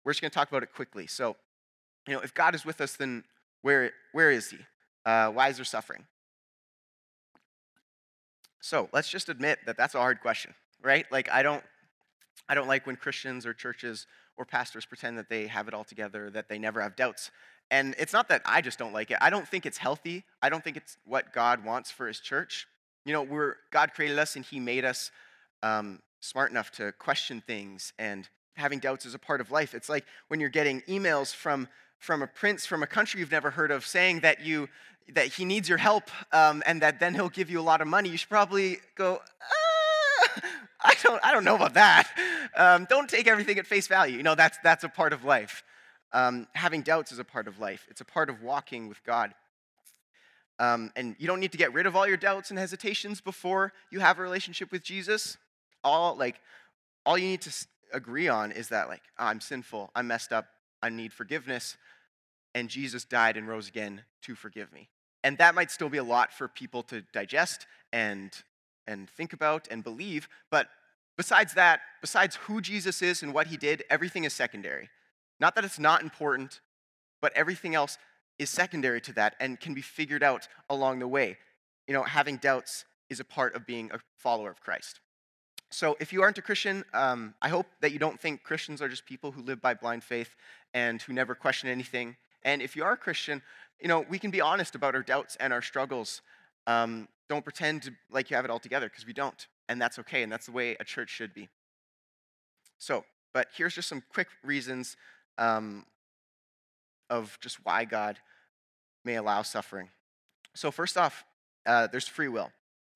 we're 0.04 0.12
just 0.12 0.22
going 0.22 0.32
to 0.32 0.36
talk 0.36 0.50
about 0.50 0.64
it 0.64 0.74
quickly. 0.74 1.08
So, 1.08 1.36
you 2.08 2.14
know, 2.14 2.20
if 2.20 2.34
God 2.34 2.56
is 2.56 2.66
with 2.66 2.82
us, 2.82 2.94
then 2.98 3.24
where, 3.62 3.92
where 4.12 4.32
is 4.32 4.50
He? 4.50 4.60
Uh, 5.06 5.30
why 5.30 5.48
is 5.48 5.56
there 5.56 5.66
suffering? 5.66 6.06
So 8.60 8.90
let's 8.92 9.10
just 9.10 9.30
admit 9.30 9.60
that 9.66 9.78
that's 9.78 9.96
a 9.96 10.00
hard 10.00 10.20
question, 10.20 10.54
right? 10.84 11.06
Like 11.10 11.32
I 11.32 11.42
don't, 11.42 11.64
I 12.48 12.56
don't 12.56 12.68
like 12.68 12.86
when 12.86 12.96
Christians 12.96 13.46
or 13.46 13.54
churches 13.54 14.08
or 14.38 14.46
pastors 14.46 14.86
pretend 14.86 15.18
that 15.18 15.30
they 15.30 15.48
have 15.48 15.68
it 15.68 15.74
all 15.74 15.84
together, 15.84 16.30
that 16.30 16.50
they 16.50 16.60
never 16.60 16.82
have 16.82 16.96
doubts. 16.96 17.32
And 17.70 17.96
it's 17.98 18.14
not 18.14 18.30
that 18.30 18.42
I 18.46 18.62
just 18.62 18.80
don't 18.80 18.94
like 18.94 19.12
it. 19.12 19.18
I 19.20 19.30
don't 19.30 19.48
think 19.48 19.66
it's 19.66 19.78
healthy. 19.78 20.24
I 20.42 20.50
don't 20.50 20.64
think 20.64 20.78
it's 20.78 20.98
what 21.06 21.34
God 21.34 21.66
wants 21.66 21.92
for 21.92 22.08
His 22.08 22.20
church. 22.20 22.68
You 23.06 23.14
know, 23.14 23.24
we're 23.24 23.56
God 23.72 23.94
created 23.94 24.20
us 24.20 24.36
and 24.36 24.46
He 24.46 24.60
made 24.60 24.86
us 24.86 25.12
um, 25.64 26.00
smart 26.20 26.52
enough 26.52 26.72
to 26.74 26.92
question 26.94 27.42
things, 27.46 27.94
and 28.00 28.28
having 28.56 28.80
doubts 28.80 29.06
is 29.06 29.14
a 29.14 29.20
part 29.20 29.42
of 29.42 29.52
life. 29.52 29.74
It's 29.74 29.90
like 29.90 30.06
when 30.28 30.40
you're 30.40 30.50
getting 30.50 30.82
emails 30.82 31.34
from 31.34 31.68
from 32.00 32.22
a 32.22 32.28
prince 32.28 32.66
from 32.66 32.84
a 32.84 32.88
country 32.88 33.20
you've 33.20 33.32
never 33.32 33.50
heard 33.50 33.72
of 33.72 33.86
saying 33.86 34.20
that 34.20 34.42
you 34.42 34.70
that 35.14 35.28
he 35.28 35.46
needs 35.46 35.70
your 35.70 35.78
help 35.78 36.10
um, 36.32 36.62
and 36.66 36.82
that 36.82 37.00
then 37.00 37.14
he'll 37.14 37.30
give 37.30 37.50
you 37.50 37.60
a 37.60 37.62
lot 37.62 37.82
of 37.82 37.88
money, 37.88 38.10
you 38.10 38.18
should 38.18 38.30
probably 38.30 38.78
go, 38.96 39.20
ah, 39.42 40.42
I, 40.82 40.96
don't, 41.04 41.26
I 41.26 41.32
don't 41.34 41.44
know 41.44 41.56
about 41.56 41.74
that. 41.74 42.08
Um, 42.56 42.86
don't 42.90 43.10
take 43.10 43.28
everything 43.28 43.58
at 43.58 43.66
face 43.66 43.88
value. 43.88 44.18
You 44.18 44.24
know, 44.24 44.36
that's, 44.36 44.58
that's 44.64 44.84
a 44.84 44.90
part 44.90 45.14
of 45.14 45.24
life. 45.24 45.64
Um, 46.14 46.48
having 46.54 46.82
doubts 46.82 47.12
is 47.12 47.20
a 47.20 47.24
part 47.24 47.48
of 47.48 47.60
life, 47.60 47.86
it's 47.90 48.02
a 48.02 48.06
part 48.06 48.30
of 48.30 48.42
walking 48.42 48.88
with 48.88 49.04
God. 49.04 49.34
Um, 50.60 50.92
and 50.96 51.16
you 51.20 51.28
don't 51.28 51.40
need 51.40 51.52
to 51.52 51.58
get 51.58 51.74
rid 51.74 51.86
of 51.86 51.96
all 51.96 52.08
your 52.08 52.18
doubts 52.18 52.50
and 52.50 52.58
hesitations 52.58 53.22
before 53.22 53.74
you 53.92 54.00
have 54.00 54.18
a 54.18 54.24
relationship 54.24 54.72
with 54.72 54.84
Jesus. 54.84 55.38
All 55.84 56.16
like, 56.16 56.40
all 57.06 57.18
you 57.18 57.28
need 57.28 57.42
to 57.42 57.54
agree 57.94 58.28
on 58.28 58.52
is 58.52 58.70
that 58.70 58.88
like 58.88 59.04
I'm 59.18 59.40
sinful, 59.40 59.92
I'm 59.96 60.08
messed 60.08 60.34
up, 60.34 60.48
I 60.82 60.90
need 60.90 61.14
forgiveness, 61.14 61.78
and 62.56 62.70
Jesus 62.70 63.04
died 63.04 63.38
and 63.38 63.48
rose 63.48 63.68
again 63.68 64.02
to 64.24 64.34
forgive 64.34 64.74
me. 64.74 64.90
And 65.24 65.38
that 65.38 65.54
might 65.54 65.70
still 65.70 65.90
be 65.90 65.98
a 65.98 66.04
lot 66.04 66.34
for 66.34 66.48
people 66.48 66.84
to 66.84 67.02
digest 67.14 67.68
and, 67.92 68.32
and 68.88 69.10
think 69.10 69.34
about 69.34 69.68
and 69.70 69.84
believe. 69.84 70.28
But 70.50 70.68
besides 71.18 71.54
that, 71.56 71.82
besides 72.02 72.36
who 72.36 72.62
Jesus 72.62 73.02
is 73.02 73.22
and 73.24 73.34
what 73.34 73.48
he 73.48 73.58
did, 73.58 73.84
everything 73.90 74.24
is 74.24 74.34
secondary. 74.34 74.90
Not 75.40 75.56
that 75.56 75.66
it's 75.66 75.80
not 75.80 76.02
important, 76.02 76.62
but 77.22 77.34
everything 77.34 77.76
else 77.76 77.98
is 78.40 78.50
secondary 78.50 79.02
to 79.02 79.14
that 79.14 79.36
and 79.40 79.60
can 79.60 79.74
be 79.74 79.82
figured 79.82 80.24
out 80.24 80.48
along 80.70 81.00
the 81.00 81.08
way. 81.08 81.38
You 81.88 81.94
know, 81.94 82.04
having 82.04 82.38
doubts 82.38 82.86
is 83.10 83.20
a 83.20 83.26
part 83.26 83.56
of 83.56 83.66
being 83.66 83.92
a 83.94 84.00
follower 84.16 84.50
of 84.52 84.62
Christ. 84.62 85.00
So, 85.70 85.98
if 86.00 86.14
you 86.14 86.22
aren't 86.22 86.38
a 86.38 86.42
Christian, 86.42 86.86
um, 86.94 87.34
I 87.42 87.50
hope 87.50 87.68
that 87.82 87.92
you 87.92 88.00
don't 88.00 88.20
think 88.20 88.44
Christians 88.44 88.82
are 88.82 88.88
just 88.88 89.06
people 89.06 89.32
who 89.32 89.42
live 89.42 89.62
by 89.62 89.74
blind 89.74 90.04
faith 90.04 90.36
and 90.74 91.02
who 91.02 91.12
never 91.12 91.36
question 91.36 91.70
anything. 91.70 92.16
And 92.44 92.62
if 92.62 92.76
you 92.76 92.84
are 92.84 92.94
a 92.94 92.98
Christian, 92.98 93.42
you 93.82 93.90
know, 93.90 94.06
we 94.10 94.18
can 94.18 94.32
be 94.32 94.40
honest 94.40 94.76
about 94.76 94.96
our 94.96 95.04
doubts 95.04 95.36
and 95.40 95.52
our 95.52 95.62
struggles. 95.62 96.22
Um, 96.68 97.10
don't 97.30 97.44
pretend 97.44 97.92
like 98.10 98.30
you 98.30 98.36
have 98.36 98.46
it 98.46 98.52
all 98.52 98.60
together 98.60 98.88
because 98.90 99.06
we 99.06 99.14
don't. 99.14 99.48
And 99.70 99.82
that's 99.82 100.00
okay. 100.00 100.24
And 100.24 100.32
that's 100.32 100.46
the 100.46 100.52
way 100.52 100.78
a 100.80 100.84
church 100.84 101.10
should 101.10 101.34
be. 101.34 101.50
So, 102.80 103.04
but 103.34 103.48
here's 103.56 103.76
just 103.76 103.90
some 103.90 104.04
quick 104.14 104.28
reasons 104.44 104.96
um, 105.38 105.86
of 107.10 107.38
just 107.42 107.64
why 107.66 107.86
God 107.86 108.18
may 109.04 109.16
allow 109.16 109.42
suffering. 109.42 109.90
So, 110.56 110.72
first 110.72 110.98
off, 110.98 111.26
uh, 111.66 111.88
there's 111.88 112.08
free 112.08 112.28
will. 112.28 112.52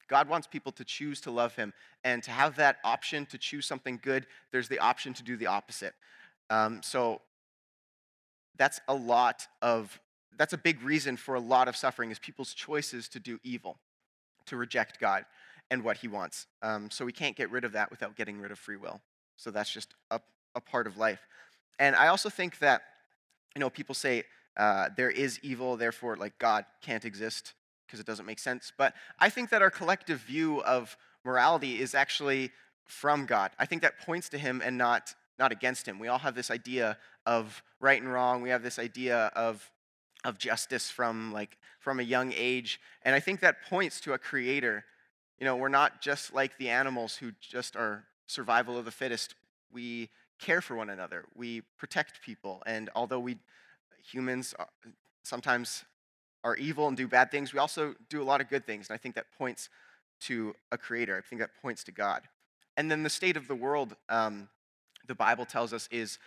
God 0.08 0.28
wants 0.28 0.48
people 0.48 0.72
to 0.74 0.84
choose 0.84 1.22
to 1.22 1.32
love 1.32 1.56
Him. 1.56 1.74
And 2.04 2.24
to 2.24 2.32
have 2.32 2.56
that 2.56 2.78
option 2.84 3.26
to 3.28 3.38
choose 3.38 3.66
something 3.66 4.00
good, 4.02 4.28
there's 4.52 4.68
the 4.68 4.80
option 4.80 5.14
to 5.14 5.24
do 5.24 5.38
the 5.38 5.48
opposite. 5.48 5.94
Um, 6.50 6.82
so, 6.84 7.22
that's 8.58 8.82
a 8.88 8.94
lot 8.94 9.48
of 9.62 10.00
that's 10.38 10.54
a 10.54 10.58
big 10.58 10.82
reason 10.82 11.18
for 11.18 11.36
a 11.36 11.40
lot 11.40 11.68
of 11.68 11.76
suffering 11.76 12.10
is 12.10 12.20
people's 12.20 12.54
choices 12.54 13.08
to 13.10 13.20
do 13.20 13.40
evil, 13.44 13.78
to 14.52 14.58
reject 14.58 15.00
God 15.00 15.26
and 15.72 15.84
what 15.84 15.98
He 15.98 16.08
wants. 16.08 16.46
Um, 16.62 16.92
so 16.92 17.04
we 17.06 17.12
can't 17.12 17.36
get 17.36 17.50
rid 17.50 17.64
of 17.64 17.72
that 17.72 17.90
without 17.90 18.16
getting 18.16 18.40
rid 18.40 18.52
of 18.52 18.60
free 18.60 18.78
will. 18.78 19.02
So 19.38 19.50
that's 19.50 19.72
just 19.72 19.96
a, 20.12 20.20
a 20.56 20.62
part 20.62 20.86
of 20.86 20.98
life. 20.98 21.28
And 21.80 21.96
I 21.96 22.08
also 22.08 22.30
think 22.30 22.60
that, 22.60 22.82
you 23.56 23.60
know, 23.60 23.70
people 23.70 23.96
say 23.96 24.24
uh, 24.58 24.90
there 24.96 25.10
is 25.10 25.40
evil, 25.42 25.78
therefore, 25.78 26.18
like 26.18 26.38
God 26.38 26.66
can't 26.82 27.06
exist 27.06 27.54
because 27.88 28.00
it 28.00 28.06
doesn't 28.06 28.26
make 28.26 28.40
sense. 28.40 28.72
But 28.78 28.94
I 29.20 29.30
think 29.30 29.50
that 29.50 29.62
our 29.62 29.72
collective 29.72 30.20
view 30.20 30.62
of 30.64 30.96
morality 31.24 31.80
is 31.80 31.96
actually 31.96 32.52
from 32.86 33.26
God. 33.26 33.52
I 33.58 33.66
think 33.66 33.82
that 33.82 34.00
points 34.00 34.30
to 34.30 34.38
Him 34.38 34.62
and 34.64 34.78
not 34.78 35.16
not 35.40 35.52
against 35.52 35.88
Him. 35.88 35.98
We 35.98 36.08
all 36.08 36.20
have 36.20 36.36
this 36.36 36.52
idea 36.52 36.98
of 37.26 37.64
right 37.80 38.00
and 38.00 38.12
wrong. 38.12 38.42
We 38.42 38.50
have 38.50 38.62
this 38.62 38.78
idea 38.78 39.32
of 39.36 39.72
of 40.24 40.38
justice 40.38 40.90
from 40.90 41.32
like 41.32 41.58
from 41.80 42.00
a 42.00 42.04
young 42.04 42.34
age 42.36 42.80
and 43.04 43.16
i 43.16 43.20
think 43.20 43.40
that 43.40 43.64
points 43.70 44.00
to 44.02 44.14
a 44.14 44.18
creator. 44.18 44.86
You 45.40 45.46
know 45.46 45.56
we're 45.56 45.70
not 45.70 46.02
just 46.02 46.34
like 46.36 46.58
the 46.58 46.70
animals 46.70 47.16
who 47.16 47.32
just 47.40 47.76
are 47.76 48.06
survival 48.28 48.78
of 48.78 48.86
the 48.86 48.92
fittest. 48.92 49.34
We 49.74 50.10
care 50.40 50.62
for 50.62 50.76
one 50.76 50.90
another. 50.90 51.26
We 51.36 51.62
protect 51.78 52.22
people 52.22 52.62
and 52.66 52.90
although 52.96 53.20
we 53.20 53.38
humans 54.04 54.54
are, 54.60 54.70
sometimes 55.24 55.84
are 56.44 56.56
evil 56.56 56.88
and 56.88 56.98
do 56.98 57.08
bad 57.08 57.30
things 57.32 57.54
we 57.54 57.60
also 57.60 57.96
do 58.10 58.22
a 58.22 58.26
lot 58.26 58.42
of 58.42 58.50
good 58.50 58.66
things 58.66 58.90
and 58.90 58.96
i 58.96 58.98
think 58.98 59.14
that 59.14 59.26
points 59.38 59.70
to 60.22 60.56
a 60.72 60.78
creator. 60.78 61.18
I 61.18 61.28
think 61.28 61.42
that 61.42 61.50
points 61.62 61.84
to 61.86 61.92
god. 61.92 62.22
And 62.78 62.90
then 62.90 63.04
the 63.04 63.10
state 63.10 63.36
of 63.36 63.48
the 63.48 63.56
world 63.56 63.96
um, 64.08 64.48
the 65.08 65.16
bible 65.16 65.46
tells 65.46 65.74
us 65.74 65.90
is 65.92 66.20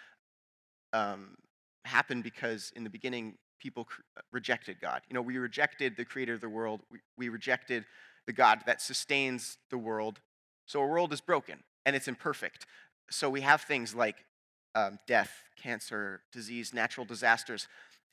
um, 0.92 1.36
happened 1.84 2.22
because 2.22 2.72
in 2.76 2.84
the 2.84 2.90
beginning 2.90 3.38
people 3.64 3.88
uh, 4.16 4.20
rejected 4.30 4.76
God. 4.78 5.00
You 5.08 5.14
know, 5.14 5.22
we 5.22 5.38
rejected 5.38 5.96
the 5.96 6.04
creator 6.04 6.34
of 6.34 6.42
the 6.42 6.48
world, 6.50 6.82
we, 6.92 6.98
we 7.16 7.30
rejected 7.30 7.86
the 8.26 8.32
God 8.32 8.60
that 8.66 8.82
sustains 8.82 9.56
the 9.70 9.78
world. 9.78 10.20
So 10.66 10.80
our 10.80 10.88
world 10.88 11.12
is 11.14 11.22
broken 11.22 11.58
and 11.86 11.96
it's 11.96 12.06
imperfect. 12.06 12.66
So 13.10 13.30
we 13.30 13.40
have 13.40 13.62
things 13.62 13.94
like 13.94 14.16
um, 14.74 14.98
death, 15.06 15.30
cancer, 15.56 16.20
disease, 16.30 16.74
natural 16.74 17.06
disasters. 17.06 17.66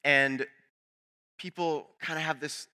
And 0.05 0.48
people 1.38 1.89
kind 2.00 2.17
of 2.17 2.24
have 2.24 2.39
this, 2.39 2.67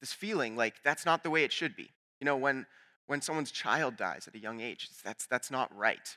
this 0.00 0.12
feeling 0.12 0.56
like 0.56 0.74
that's 0.82 1.06
not 1.06 1.22
the 1.22 1.30
way 1.30 1.44
it 1.44 1.52
should 1.52 1.76
be. 1.76 1.90
You 2.20 2.24
know, 2.24 2.36
when, 2.36 2.66
when 3.06 3.20
someone's 3.20 3.52
child 3.52 3.96
dies 3.96 4.26
at 4.26 4.34
a 4.34 4.38
young 4.38 4.60
age, 4.60 4.88
that's, 5.04 5.26
that's 5.26 5.50
not 5.50 5.76
right. 5.76 6.16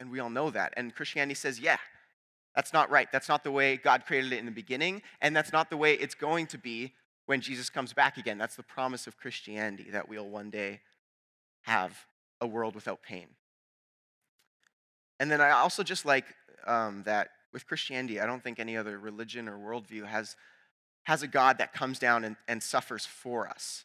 And 0.00 0.10
we 0.10 0.18
all 0.18 0.30
know 0.30 0.50
that. 0.50 0.74
And 0.76 0.94
Christianity 0.94 1.34
says, 1.34 1.60
yeah, 1.60 1.78
That's 2.54 2.72
not 2.72 2.90
right. 2.90 3.08
That's 3.10 3.28
not 3.28 3.44
the 3.44 3.50
way 3.50 3.76
God 3.76 4.06
created 4.06 4.32
it 4.32 4.38
in 4.38 4.46
the 4.46 4.52
beginning, 4.52 5.02
and 5.20 5.34
that's 5.34 5.52
not 5.52 5.70
the 5.70 5.76
way 5.76 5.94
it's 5.94 6.14
going 6.14 6.46
to 6.48 6.58
be 6.58 6.92
when 7.26 7.40
Jesus 7.40 7.70
comes 7.70 7.92
back 7.92 8.16
again. 8.16 8.38
That's 8.38 8.56
the 8.56 8.62
promise 8.62 9.06
of 9.06 9.16
Christianity 9.16 9.90
that 9.90 10.08
we'll 10.08 10.28
one 10.28 10.50
day 10.50 10.80
have 11.62 12.06
a 12.40 12.46
world 12.46 12.74
without 12.74 13.02
pain. 13.02 13.26
And 15.18 15.30
then 15.30 15.40
I 15.40 15.50
also 15.50 15.82
just 15.82 16.04
like 16.04 16.26
um, 16.66 17.02
that 17.04 17.28
with 17.52 17.66
Christianity, 17.66 18.20
I 18.20 18.26
don't 18.26 18.42
think 18.42 18.58
any 18.58 18.76
other 18.76 18.98
religion 18.98 19.48
or 19.48 19.56
worldview 19.56 20.06
has, 20.06 20.36
has 21.04 21.22
a 21.22 21.28
God 21.28 21.58
that 21.58 21.72
comes 21.72 21.98
down 21.98 22.24
and, 22.24 22.36
and 22.48 22.62
suffers 22.62 23.06
for 23.06 23.48
us. 23.48 23.84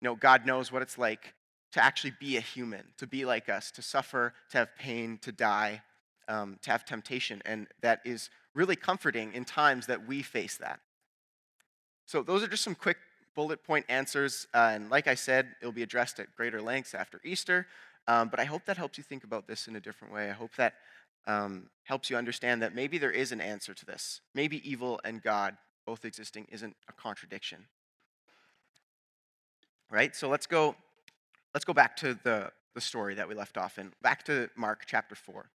You 0.00 0.08
know, 0.08 0.16
God 0.16 0.46
knows 0.46 0.72
what 0.72 0.82
it's 0.82 0.98
like 0.98 1.34
to 1.72 1.84
actually 1.84 2.14
be 2.18 2.36
a 2.36 2.40
human, 2.40 2.84
to 2.98 3.06
be 3.06 3.24
like 3.24 3.48
us, 3.48 3.70
to 3.72 3.82
suffer, 3.82 4.32
to 4.50 4.58
have 4.58 4.76
pain, 4.76 5.18
to 5.22 5.32
die, 5.32 5.82
um, 6.28 6.58
to 6.62 6.70
have 6.70 6.84
temptation. 6.84 7.42
And 7.44 7.66
that 7.80 8.00
is 8.04 8.30
really 8.54 8.76
comforting 8.76 9.32
in 9.32 9.44
times 9.44 9.86
that 9.86 10.06
we 10.06 10.22
face 10.22 10.56
that. 10.58 10.80
So, 12.06 12.22
those 12.22 12.42
are 12.42 12.48
just 12.48 12.62
some 12.62 12.74
quick 12.74 12.98
bullet 13.34 13.64
point 13.64 13.86
answers. 13.88 14.46
Uh, 14.54 14.70
and 14.72 14.90
like 14.90 15.06
I 15.08 15.14
said, 15.14 15.48
it'll 15.60 15.72
be 15.72 15.82
addressed 15.82 16.20
at 16.20 16.34
greater 16.36 16.62
lengths 16.62 16.94
after 16.94 17.20
Easter. 17.24 17.66
Um, 18.06 18.28
but 18.28 18.38
I 18.38 18.44
hope 18.44 18.64
that 18.66 18.76
helps 18.76 18.98
you 18.98 19.04
think 19.04 19.24
about 19.24 19.46
this 19.46 19.66
in 19.66 19.76
a 19.76 19.80
different 19.80 20.12
way. 20.12 20.28
I 20.28 20.32
hope 20.32 20.54
that 20.56 20.74
um, 21.26 21.70
helps 21.84 22.10
you 22.10 22.16
understand 22.16 22.62
that 22.62 22.74
maybe 22.74 22.98
there 22.98 23.10
is 23.10 23.32
an 23.32 23.40
answer 23.40 23.74
to 23.74 23.86
this. 23.86 24.20
Maybe 24.34 24.68
evil 24.68 25.00
and 25.04 25.22
God 25.22 25.56
both 25.86 26.04
existing 26.04 26.46
isn't 26.50 26.76
a 26.88 26.92
contradiction. 26.92 27.66
Right? 29.90 30.14
So 30.14 30.28
let's 30.28 30.46
go. 30.46 30.76
Let's 31.52 31.64
go 31.64 31.72
back 31.72 31.96
to 31.98 32.18
the, 32.24 32.50
the 32.74 32.80
story 32.80 33.14
that 33.14 33.28
we 33.28 33.34
left 33.34 33.56
off 33.56 33.78
in. 33.78 33.92
Back 34.02 34.24
to 34.24 34.50
Mark 34.56 34.84
chapter 34.86 35.14
4. 35.14 35.48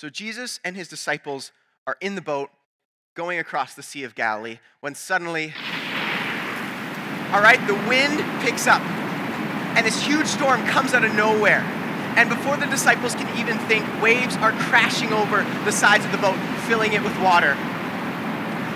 So 0.00 0.08
Jesus 0.08 0.60
and 0.64 0.76
his 0.76 0.88
disciples 0.88 1.52
are 1.86 1.98
in 2.00 2.14
the 2.14 2.22
boat 2.22 2.48
going 3.14 3.38
across 3.38 3.74
the 3.74 3.82
Sea 3.82 4.04
of 4.04 4.14
Galilee 4.14 4.58
when 4.80 4.94
suddenly, 4.94 5.52
all 7.34 7.42
right, 7.42 7.60
the 7.66 7.74
wind 7.86 8.24
picks 8.40 8.66
up 8.66 8.80
and 9.76 9.84
this 9.84 10.00
huge 10.00 10.26
storm 10.26 10.64
comes 10.68 10.94
out 10.94 11.04
of 11.04 11.14
nowhere. 11.14 11.60
And 12.16 12.30
before 12.30 12.56
the 12.56 12.64
disciples 12.64 13.14
can 13.14 13.28
even 13.38 13.58
think, 13.68 13.84
waves 14.00 14.36
are 14.36 14.52
crashing 14.52 15.12
over 15.12 15.44
the 15.66 15.70
sides 15.70 16.06
of 16.06 16.12
the 16.12 16.18
boat, 16.24 16.38
filling 16.64 16.94
it 16.94 17.02
with 17.02 17.20
water. 17.20 17.52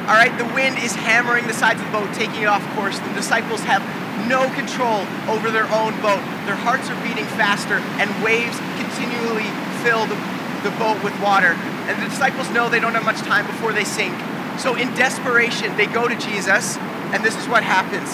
All 0.04 0.20
right, 0.20 0.36
the 0.36 0.52
wind 0.52 0.76
is 0.76 0.92
hammering 0.94 1.46
the 1.46 1.54
sides 1.56 1.80
of 1.80 1.86
the 1.86 1.92
boat, 1.92 2.12
taking 2.12 2.42
it 2.42 2.52
off 2.52 2.60
course. 2.76 2.98
The 2.98 3.14
disciples 3.14 3.60
have 3.60 3.80
no 4.28 4.44
control 4.52 5.08
over 5.32 5.50
their 5.50 5.72
own 5.72 5.96
boat. 6.04 6.20
Their 6.44 6.60
hearts 6.60 6.90
are 6.90 7.02
beating 7.02 7.24
faster, 7.40 7.80
and 7.96 8.12
waves 8.22 8.60
continually 8.76 9.48
fill 9.80 10.04
the, 10.04 10.33
the 10.64 10.70
boat 10.70 10.98
with 11.04 11.14
water. 11.20 11.54
And 11.86 12.02
the 12.02 12.08
disciples 12.08 12.50
know 12.50 12.68
they 12.68 12.80
don't 12.80 12.94
have 12.94 13.04
much 13.04 13.20
time 13.20 13.46
before 13.46 13.72
they 13.72 13.84
sink. 13.84 14.18
So, 14.58 14.74
in 14.74 14.92
desperation, 14.94 15.76
they 15.76 15.86
go 15.86 16.08
to 16.08 16.16
Jesus, 16.16 16.76
and 17.12 17.22
this 17.24 17.36
is 17.36 17.46
what 17.46 17.62
happens. 17.62 18.10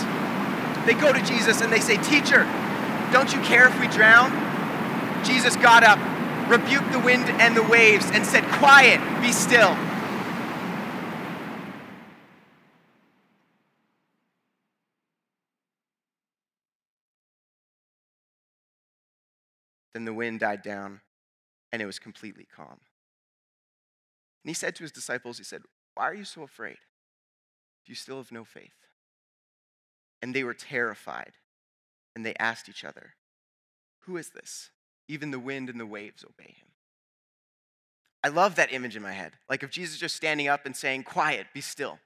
They 0.86 0.94
go 0.94 1.12
to 1.12 1.22
Jesus 1.22 1.60
and 1.60 1.72
they 1.72 1.80
say, 1.80 1.96
Teacher, 1.98 2.44
don't 3.12 3.32
you 3.32 3.40
care 3.42 3.68
if 3.68 3.78
we 3.80 3.86
drown? 3.88 4.32
Jesus 5.24 5.56
got 5.56 5.84
up, 5.84 5.98
rebuked 6.50 6.90
the 6.92 6.98
wind 6.98 7.24
and 7.40 7.56
the 7.56 7.62
waves, 7.62 8.06
and 8.12 8.26
said, 8.26 8.44
Quiet, 8.44 9.00
be 9.20 9.32
still. 9.32 9.76
Then 19.92 20.04
the 20.04 20.14
wind 20.14 20.40
died 20.40 20.62
down, 20.62 21.00
and 21.72 21.80
it 21.80 21.86
was 21.86 21.98
completely 21.98 22.46
calm. 22.54 22.80
And 24.42 24.50
he 24.50 24.54
said 24.54 24.74
to 24.76 24.84
his 24.84 24.92
disciples, 24.92 25.38
He 25.38 25.44
said, 25.44 25.62
Why 25.94 26.04
are 26.04 26.14
you 26.14 26.24
so 26.24 26.42
afraid? 26.42 26.78
Do 27.84 27.92
you 27.92 27.94
still 27.94 28.18
have 28.18 28.32
no 28.32 28.44
faith? 28.44 28.74
And 30.22 30.34
they 30.34 30.44
were 30.44 30.54
terrified, 30.54 31.32
and 32.14 32.24
they 32.24 32.34
asked 32.38 32.68
each 32.68 32.84
other, 32.84 33.14
Who 34.00 34.16
is 34.16 34.30
this? 34.30 34.70
Even 35.08 35.30
the 35.30 35.38
wind 35.38 35.68
and 35.68 35.80
the 35.80 35.86
waves 35.86 36.24
obey 36.24 36.54
him. 36.58 36.68
I 38.22 38.28
love 38.28 38.56
that 38.56 38.72
image 38.72 38.96
in 38.96 39.02
my 39.02 39.12
head. 39.12 39.32
Like 39.48 39.62
if 39.62 39.70
Jesus 39.70 39.98
just 39.98 40.16
standing 40.16 40.48
up 40.48 40.66
and 40.66 40.76
saying, 40.76 41.04
Quiet, 41.04 41.46
be 41.54 41.60
still. 41.60 41.98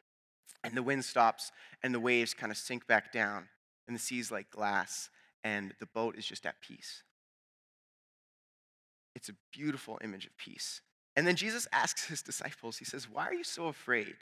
And 0.63 0.75
the 0.75 0.83
wind 0.83 1.05
stops, 1.05 1.53
and 1.83 1.95
the 1.95 2.01
waves 2.01 2.33
kind 2.33 2.51
of 2.51 2.57
sink 2.57 2.87
back 2.87 3.13
down, 3.13 3.49
and 3.87 3.95
the 3.95 4.01
sea's 4.01 4.31
like 4.31 4.51
glass, 4.51 5.11
and 5.43 5.75
the 5.79 5.87
boat 5.87 6.17
is 6.17 6.25
just 6.25 6.47
at 6.47 6.61
peace. 6.63 7.03
It's 9.15 9.29
a 9.29 9.35
beautiful 9.53 9.99
image 10.03 10.27
of 10.27 10.37
peace. 10.37 10.81
And 11.17 11.27
then 11.27 11.37
Jesus 11.37 11.69
asks 11.73 12.07
his 12.07 12.23
disciples, 12.23 12.79
He 12.79 12.85
says, 12.85 13.09
Why 13.11 13.27
are 13.27 13.35
you 13.35 13.45
so 13.45 13.67
afraid? 13.67 14.17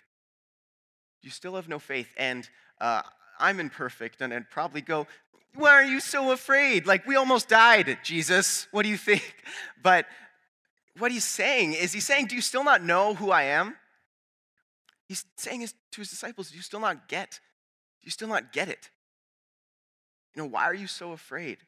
You 1.23 1.31
still 1.31 1.55
have 1.55 1.69
no 1.69 1.79
faith. 1.79 2.09
And 2.17 2.49
uh, 2.81 3.03
I'm 3.39 3.61
imperfect, 3.61 4.21
and 4.21 4.33
I'd 4.33 4.51
probably 4.51 4.83
go, 4.83 5.07
Why 5.55 5.71
are 5.71 5.85
you 5.85 6.01
so 6.01 6.33
afraid? 6.33 6.87
Like, 6.87 7.07
we 7.07 7.17
almost 7.17 7.49
died, 7.49 7.99
Jesus. 8.03 8.69
What 8.71 8.83
do 8.83 8.89
you 8.89 8.99
think? 8.99 9.35
But 9.83 10.07
what 10.99 11.11
he's 11.11 11.25
saying 11.25 11.73
is, 11.73 11.93
he's 11.93 12.07
saying, 12.07 12.27
Do 12.27 12.37
you 12.37 12.43
still 12.43 12.65
not 12.65 12.85
know 12.85 13.15
who 13.15 13.31
I 13.31 13.45
am? 13.45 13.77
He's 15.09 15.25
saying 15.37 15.67
to 15.67 16.01
his 16.01 16.11
disciples, 16.11 16.51
Do 16.51 16.57
you 16.57 16.63
still 16.63 16.81
not 16.81 17.09
get? 17.09 17.41
Do 18.03 18.07
you 18.07 18.11
still 18.11 18.29
not 18.29 18.53
get 18.53 18.69
it? 18.69 18.91
You 20.35 20.43
know, 20.43 20.49
why 20.49 20.65
are 20.65 20.75
you 20.75 20.87
so 20.87 21.13
afraid? 21.13 21.59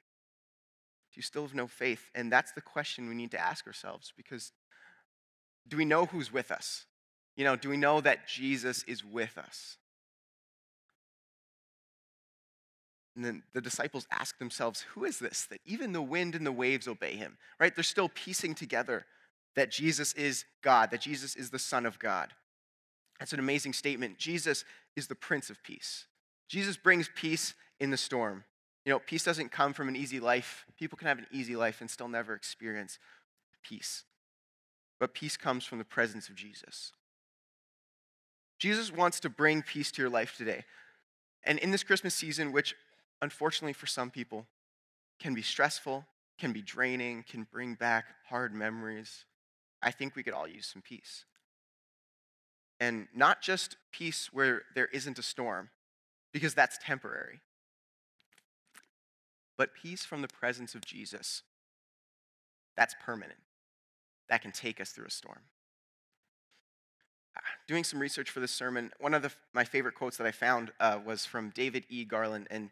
Do 1.15 1.19
you 1.19 1.23
still 1.23 1.43
have 1.43 1.55
no 1.55 1.69
faith? 1.69 2.11
And 2.15 2.31
that's 2.31 2.53
the 2.53 2.61
question 2.61 3.09
we 3.09 3.15
need 3.15 3.31
to 3.31 3.41
ask 3.41 3.69
ourselves 3.69 4.13
because 4.17 4.51
do 5.69 5.77
we 5.77 5.85
know 5.85 6.07
who's 6.07 6.33
with 6.33 6.51
us? 6.51 6.87
You 7.37 7.45
know, 7.45 7.55
do 7.55 7.69
we 7.69 7.77
know 7.77 8.01
that 8.01 8.27
Jesus 8.27 8.83
is 8.83 9.05
with 9.05 9.39
us? 9.39 9.79
And 13.15 13.25
then 13.25 13.45
the 13.53 13.61
disciples 13.61 14.09
ask 14.11 14.39
themselves, 14.39 14.83
Who 14.95 15.05
is 15.05 15.21
this 15.21 15.47
that 15.47 15.61
even 15.65 15.93
the 15.93 16.03
wind 16.03 16.35
and 16.35 16.45
the 16.45 16.53
waves 16.53 16.89
obey 16.89 17.15
him? 17.15 17.39
Right? 17.61 17.75
They're 17.75 17.85
still 17.85 18.09
piecing 18.09 18.57
together 18.57 19.07
that 19.55 19.71
Jesus 19.71 20.15
is 20.15 20.45
God, 20.63 20.91
that 20.91 21.01
Jesus 21.01 21.37
is 21.37 21.51
the 21.51 21.61
Son 21.61 21.87
of 21.87 22.01
God. 22.01 22.31
That's 23.21 23.33
an 23.33 23.39
amazing 23.39 23.73
statement. 23.73 24.19
Jesus 24.19 24.65
is 24.97 25.07
the 25.07 25.15
Prince 25.15 25.49
of 25.49 25.63
Peace. 25.63 26.07
Jesus 26.49 26.77
brings 26.77 27.09
peace 27.15 27.55
in 27.79 27.91
the 27.91 27.97
storm. 27.97 28.45
You 28.85 28.93
know, 28.93 28.99
peace 28.99 29.25
doesn't 29.25 29.51
come 29.51 29.73
from 29.73 29.89
an 29.89 29.97
easy 29.97 30.21
life. 30.21 30.67
People 30.79 30.99
can 30.99 31.09
have 31.09 31.19
an 31.19 31.27
easy 31.33 31.57
life 31.57 31.81
and 31.81 31.91
still 31.91 32.09
never 32.09 32.35
experience 32.35 32.99
peace. 33.63 34.05
But 35.01 35.15
peace 35.15 35.37
comes 35.37 35.65
from 35.65 35.79
the 35.79 35.85
presence 35.85 36.29
of 36.29 36.35
Jesus. 36.35 36.93
Jesus 38.59 38.93
wants 38.93 39.21
to 39.21 39.29
bring 39.29 39.63
peace 39.63 39.91
to 39.93 40.03
your 40.03 40.11
life 40.11 40.37
today. 40.37 40.65
And 41.45 41.59
in 41.59 41.71
this 41.71 41.83
Christmas 41.83 42.15
season, 42.15 42.53
which 42.53 42.75
unfortunately 43.21 43.73
for 43.73 43.87
some 43.87 44.11
people 44.11 44.47
can 45.19 45.35
be 45.35 45.43
stressful, 45.43 46.07
can 46.39 46.53
be 46.53 46.63
draining, 46.63 47.25
can 47.29 47.47
bring 47.51 47.75
back 47.75 48.05
hard 48.29 48.55
memories, 48.55 49.25
I 49.83 49.91
think 49.91 50.17
we 50.17 50.23
could 50.23 50.35
all 50.35 50.49
use 50.49 50.67
some 50.67 50.83
peace. 50.83 51.25
And 52.81 53.09
not 53.15 53.41
just 53.41 53.77
peace 53.93 54.31
where 54.33 54.63
there 54.75 54.87
isn't 54.87 55.19
a 55.19 55.23
storm, 55.23 55.71
because 56.33 56.55
that's 56.55 56.79
temporary, 56.79 57.41
but 59.57 59.75
peace 59.75 60.05
from 60.05 60.23
the 60.23 60.29
presence 60.29 60.75
of 60.75 60.85
Jesus. 60.85 61.43
That's 62.77 62.95
permanent. 63.05 63.39
That 64.29 64.43
can 64.43 64.53
take 64.53 64.81
us 64.81 64.91
through 64.91 65.07
a 65.07 65.11
storm. 65.11 65.41
Ah, 67.37 67.41
doing 67.67 67.85
some 67.85 68.01
research 68.01 68.31
for 68.31 68.41
this 68.41 68.53
sermon, 68.53 68.93
one 69.01 69.15
of 69.15 69.23
the, 69.23 69.33
my 69.53 69.65
favorite 69.65 69.95
quotes 69.95 70.17
that 70.17 70.27
I 70.27 70.33
found 70.33 70.73
uh, 70.81 70.99
was 71.05 71.27
from 71.27 71.51
David 71.51 71.85
E. 71.89 72.05
Garland, 72.05 72.47
and 72.51 72.71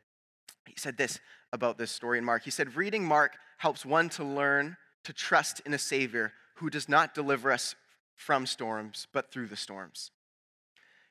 he 0.66 0.74
said 0.76 0.96
this 0.96 1.18
about 1.52 1.78
this 1.78 1.90
story 1.90 2.18
in 2.18 2.24
Mark. 2.24 2.44
He 2.44 2.50
said, 2.50 2.76
Reading 2.76 3.04
Mark 3.04 3.36
helps 3.58 3.84
one 3.84 4.08
to 4.10 4.24
learn 4.24 4.76
to 5.04 5.12
trust 5.12 5.60
in 5.66 5.74
a 5.74 5.78
Savior 5.78 6.32
who 6.56 6.70
does 6.70 6.88
not 6.88 7.14
deliver 7.14 7.50
us 7.50 7.74
from 8.14 8.46
storms, 8.46 9.08
but 9.12 9.32
through 9.32 9.48
the 9.48 9.56
storms. 9.56 10.10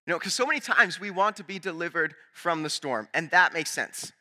You 0.06 0.12
know, 0.12 0.20
because 0.20 0.34
so 0.34 0.46
many 0.46 0.60
times 0.60 1.00
we 1.00 1.12
want 1.12 1.36
to 1.38 1.44
be 1.44 1.60
delivered 1.60 2.16
from 2.34 2.64
the 2.64 2.70
storm, 2.70 3.08
and 3.14 3.30
that 3.32 3.54
makes 3.54 3.72
sense. 3.72 4.14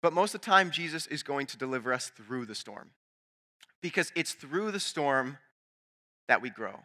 But 0.00 0.12
most 0.12 0.34
of 0.34 0.40
the 0.40 0.46
time, 0.46 0.70
Jesus 0.70 1.06
is 1.06 1.22
going 1.22 1.46
to 1.46 1.58
deliver 1.58 1.92
us 1.92 2.10
through 2.10 2.46
the 2.46 2.54
storm 2.54 2.90
because 3.80 4.12
it's 4.14 4.32
through 4.32 4.70
the 4.70 4.80
storm 4.80 5.38
that 6.28 6.42
we 6.42 6.50
grow. 6.50 6.80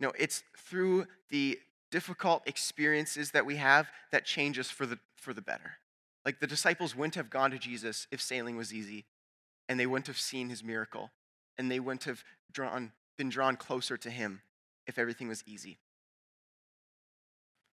No, 0.00 0.12
it's 0.18 0.42
through 0.56 1.06
the 1.30 1.58
difficult 1.90 2.42
experiences 2.46 3.30
that 3.30 3.46
we 3.46 3.56
have 3.56 3.88
that 4.10 4.24
change 4.24 4.58
us 4.58 4.70
for 4.70 4.86
the, 4.86 4.98
for 5.16 5.32
the 5.32 5.42
better. 5.42 5.78
Like 6.24 6.40
the 6.40 6.46
disciples 6.46 6.96
wouldn't 6.96 7.14
have 7.14 7.30
gone 7.30 7.50
to 7.50 7.58
Jesus 7.58 8.06
if 8.10 8.20
sailing 8.20 8.56
was 8.56 8.72
easy, 8.72 9.04
and 9.68 9.78
they 9.78 9.86
wouldn't 9.86 10.08
have 10.08 10.18
seen 10.18 10.48
his 10.48 10.64
miracle, 10.64 11.10
and 11.58 11.70
they 11.70 11.80
wouldn't 11.80 12.04
have 12.04 12.24
drawn, 12.52 12.92
been 13.16 13.28
drawn 13.28 13.56
closer 13.56 13.96
to 13.96 14.10
him 14.10 14.42
if 14.86 14.98
everything 14.98 15.28
was 15.28 15.44
easy. 15.46 15.78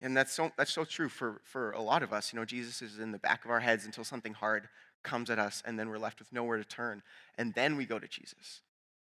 And 0.01 0.17
that's 0.17 0.33
so, 0.33 0.53
that's 0.57 0.73
so 0.73 0.85
true 0.85 1.09
for, 1.09 1.41
for 1.45 1.73
a 1.73 1.83
lot 1.83 2.03
of 2.03 2.13
us. 2.13 2.33
You 2.33 2.39
know, 2.39 2.45
Jesus 2.45 2.83
is 2.83 2.99
in 2.99 3.11
the 3.11 3.19
back 3.19 3.45
of 3.45 3.51
our 3.51 3.61
heads 3.61 3.85
until 3.85 4.05
something 4.05 4.33
hard 4.33 4.69
comes 5.03 5.31
at 5.31 5.39
us, 5.39 5.63
and 5.67 5.79
then 5.79 5.89
we're 5.89 5.99
left 5.99 6.19
with 6.21 6.33
nowhere 6.33 6.59
to 6.59 6.65
turn. 6.65 7.03
And 7.37 7.55
then 7.55 7.77
we 7.77 7.85
go 7.85 7.99
to 7.99 8.09
Jesus. 8.09 8.63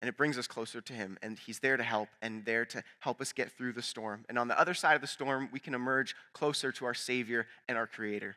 and 0.05 0.09
it 0.11 0.19
brings 0.19 0.37
us 0.37 0.47
closer 0.47 0.83
to 0.83 0.93
Him, 0.93 1.17
and 1.23 1.39
He's 1.39 1.61
there 1.61 1.79
to 1.79 1.83
help 1.83 2.11
and 2.21 2.45
there 2.45 2.67
to 2.67 2.85
help 3.01 3.23
us 3.23 3.33
get 3.33 3.51
through 3.53 3.73
the 3.73 3.81
storm. 3.81 4.27
And 4.29 4.39
on 4.39 4.49
the 4.49 4.61
other 4.61 4.75
side 4.75 4.97
of 4.97 5.01
the 5.01 5.07
storm, 5.07 5.49
we 5.51 5.59
can 5.59 5.73
emerge 5.73 6.15
closer 6.35 6.71
to 6.73 6.85
our 6.85 6.93
Savior 6.93 7.47
and 7.69 7.79
our 7.79 7.87
Creator. 7.87 8.37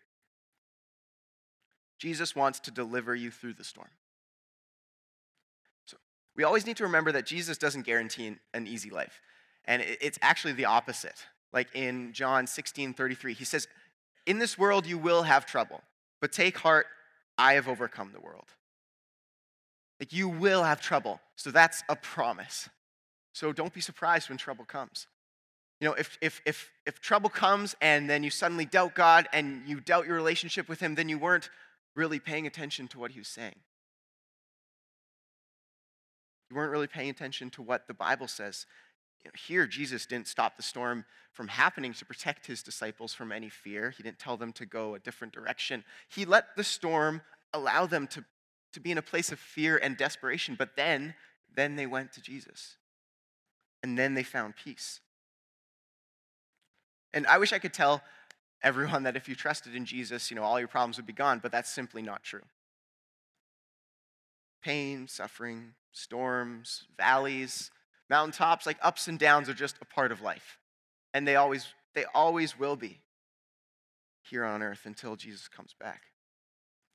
Jesus 1.97 2.38
wants 2.38 2.62
to 2.62 2.71
deliver 2.71 3.13
you 3.13 3.31
through 3.31 3.55
the 3.55 3.65
storm. 3.65 3.89
So 5.86 5.97
we 6.38 6.45
always 6.45 6.65
need 6.65 6.77
to 6.77 6.83
remember 6.83 7.12
that 7.12 7.25
Jesus 7.25 7.57
doesn't 7.57 7.86
guarantee 7.86 8.38
an 8.53 8.65
easy 8.65 8.89
life. 8.89 9.19
And 9.65 9.81
it's 9.81 10.19
actually 10.21 10.53
the 10.53 10.65
opposite. 10.65 11.25
Like 11.53 11.67
in 11.73 12.13
John 12.13 12.47
16 12.47 12.93
33, 12.93 13.33
he 13.33 13.45
says, 13.45 13.67
In 14.25 14.39
this 14.39 14.57
world 14.57 14.86
you 14.86 14.97
will 14.97 15.23
have 15.23 15.45
trouble, 15.45 15.81
but 16.21 16.31
take 16.31 16.57
heart, 16.57 16.88
I 17.38 17.53
have 17.53 17.67
overcome 17.67 18.12
the 18.13 18.19
world. 18.19 18.47
Like 19.99 20.13
you 20.13 20.29
will 20.29 20.63
have 20.63 20.81
trouble. 20.81 21.19
So 21.36 21.51
that's 21.51 21.83
a 21.89 21.95
promise. 21.95 22.69
So 23.33 23.53
don't 23.53 23.73
be 23.73 23.81
surprised 23.81 24.29
when 24.29 24.38
trouble 24.38 24.65
comes. 24.65 25.07
You 25.79 25.88
know, 25.88 25.93
if, 25.93 26.17
if, 26.21 26.41
if, 26.45 26.71
if 26.86 26.99
trouble 26.99 27.29
comes 27.29 27.75
and 27.81 28.10
then 28.10 28.23
you 28.23 28.31
suddenly 28.31 28.65
doubt 28.65 28.95
God 28.95 29.27
and 29.31 29.62
you 29.67 29.79
doubt 29.79 30.07
your 30.07 30.15
relationship 30.15 30.67
with 30.67 30.79
Him, 30.79 30.95
then 30.95 31.07
you 31.07 31.19
weren't 31.19 31.49
really 31.95 32.19
paying 32.19 32.47
attention 32.47 32.88
to 32.89 32.99
what 32.99 33.12
He 33.12 33.19
was 33.19 33.27
saying. 33.27 33.55
You 36.49 36.55
weren't 36.55 36.71
really 36.71 36.88
paying 36.88 37.10
attention 37.10 37.49
to 37.51 37.62
what 37.62 37.88
the 37.88 37.93
Bible 37.93 38.27
says. 38.27 38.65
You 39.23 39.30
know, 39.30 39.34
here, 39.47 39.67
Jesus 39.67 40.06
didn't 40.06 40.27
stop 40.27 40.58
the 40.58 40.63
storm 40.63 41.06
from 41.34 41.47
happening 41.47 41.93
to 41.93 42.06
protect 42.06 42.47
his 42.47 42.63
disciples 42.63 43.13
from 43.13 43.32
any 43.32 43.49
fear. 43.49 43.91
He 43.91 44.03
didn't 44.03 44.19
tell 44.19 44.38
them 44.38 44.53
to 44.53 44.65
go 44.65 44.95
a 44.95 44.99
different 44.99 45.34
direction. 45.34 45.84
He 46.10 46.25
let 46.25 46.56
the 46.56 46.63
storm 46.63 47.21
allow 47.53 47.86
them 47.86 48.08
to 48.08 48.23
to 48.73 48.80
be 48.80 48.91
in 48.91 48.97
a 48.97 49.01
place 49.01 49.32
of 49.32 49.39
fear 49.39 49.77
and 49.77 49.97
desperation, 49.97 50.56
but 50.58 50.75
then, 50.75 51.15
then 51.56 51.75
they 51.75 51.86
went 51.86 52.13
to 52.13 52.21
Jesus. 52.21 52.77
And 53.82 53.97
then 53.97 54.13
they 54.13 54.23
found 54.23 54.56
peace. 54.56 54.99
And 57.13 57.25
I 57.27 57.38
wish 57.38 57.53
I 57.53 57.60
could 57.60 57.73
tell 57.73 58.03
everyone 58.62 59.03
that 59.03 59.15
if 59.15 59.27
you 59.27 59.36
trusted 59.36 59.75
in 59.75 59.86
Jesus, 59.86 60.30
you 60.30 60.36
know, 60.36 60.43
all 60.43 60.60
your 60.60 60.67
problems 60.67 60.97
would 60.97 61.06
be 61.06 61.13
gone, 61.13 61.39
but 61.39 61.51
that's 61.51 61.71
simply 61.71 62.01
not 62.01 62.23
true. 62.23 62.43
Pain, 64.63 65.08
suffering, 65.08 65.73
storms, 65.91 66.86
valleys, 66.97 67.71
mountaintops, 68.09 68.65
like 68.65 68.77
ups 68.81 69.07
and 69.07 69.19
downs 69.19 69.49
are 69.49 69.53
just 69.53 69.75
a 69.81 69.85
part 69.85 70.11
of 70.11 70.21
life. 70.21 70.57
And 71.13 71.27
they 71.27 71.35
always 71.35 71.67
they 71.93 72.05
always 72.13 72.59
will 72.59 72.75
be 72.75 72.99
here 74.21 74.45
on 74.45 74.61
earth 74.61 74.81
until 74.85 75.15
Jesus 75.15 75.47
comes 75.47 75.73
back. 75.79 76.03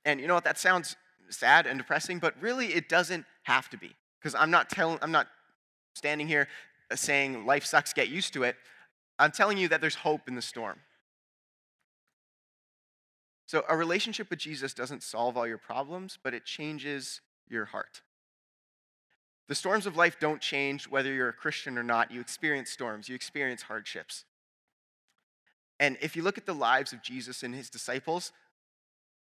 And 0.05 0.19
you 0.19 0.27
know 0.27 0.33
what 0.33 0.43
that 0.45 0.57
sounds 0.57 0.95
sad 1.29 1.67
and 1.67 1.77
depressing, 1.77 2.19
but 2.19 2.35
really 2.41 2.67
it 2.67 2.89
doesn't 2.89 3.25
have 3.43 3.69
to 3.69 3.77
be. 3.77 3.95
Because 4.19 4.35
I'm 4.35 4.51
not 4.51 4.69
telling, 4.69 4.99
I'm 5.01 5.11
not 5.11 5.27
standing 5.95 6.27
here 6.27 6.47
uh, 6.91 6.95
saying 6.95 7.45
life 7.45 7.65
sucks, 7.65 7.93
get 7.93 8.09
used 8.09 8.33
to 8.33 8.43
it. 8.43 8.55
I'm 9.19 9.31
telling 9.31 9.57
you 9.57 9.67
that 9.69 9.81
there's 9.81 9.95
hope 9.95 10.27
in 10.27 10.35
the 10.35 10.41
storm. 10.41 10.79
So 13.45 13.63
a 13.69 13.75
relationship 13.75 14.29
with 14.29 14.39
Jesus 14.39 14.73
doesn't 14.73 15.03
solve 15.03 15.37
all 15.37 15.45
your 15.45 15.57
problems, 15.57 16.17
but 16.23 16.33
it 16.33 16.45
changes 16.45 17.21
your 17.47 17.65
heart. 17.65 18.01
The 19.47 19.55
storms 19.55 19.85
of 19.85 19.97
life 19.97 20.17
don't 20.19 20.41
change 20.41 20.87
whether 20.87 21.11
you're 21.11 21.29
a 21.29 21.33
Christian 21.33 21.77
or 21.77 21.83
not. 21.83 22.11
You 22.11 22.21
experience 22.21 22.69
storms, 22.69 23.09
you 23.09 23.15
experience 23.15 23.63
hardships. 23.63 24.25
And 25.79 25.97
if 26.01 26.15
you 26.15 26.23
look 26.23 26.37
at 26.37 26.45
the 26.45 26.53
lives 26.53 26.93
of 26.93 27.01
Jesus 27.01 27.43
and 27.43 27.53
his 27.53 27.69
disciples 27.69 28.31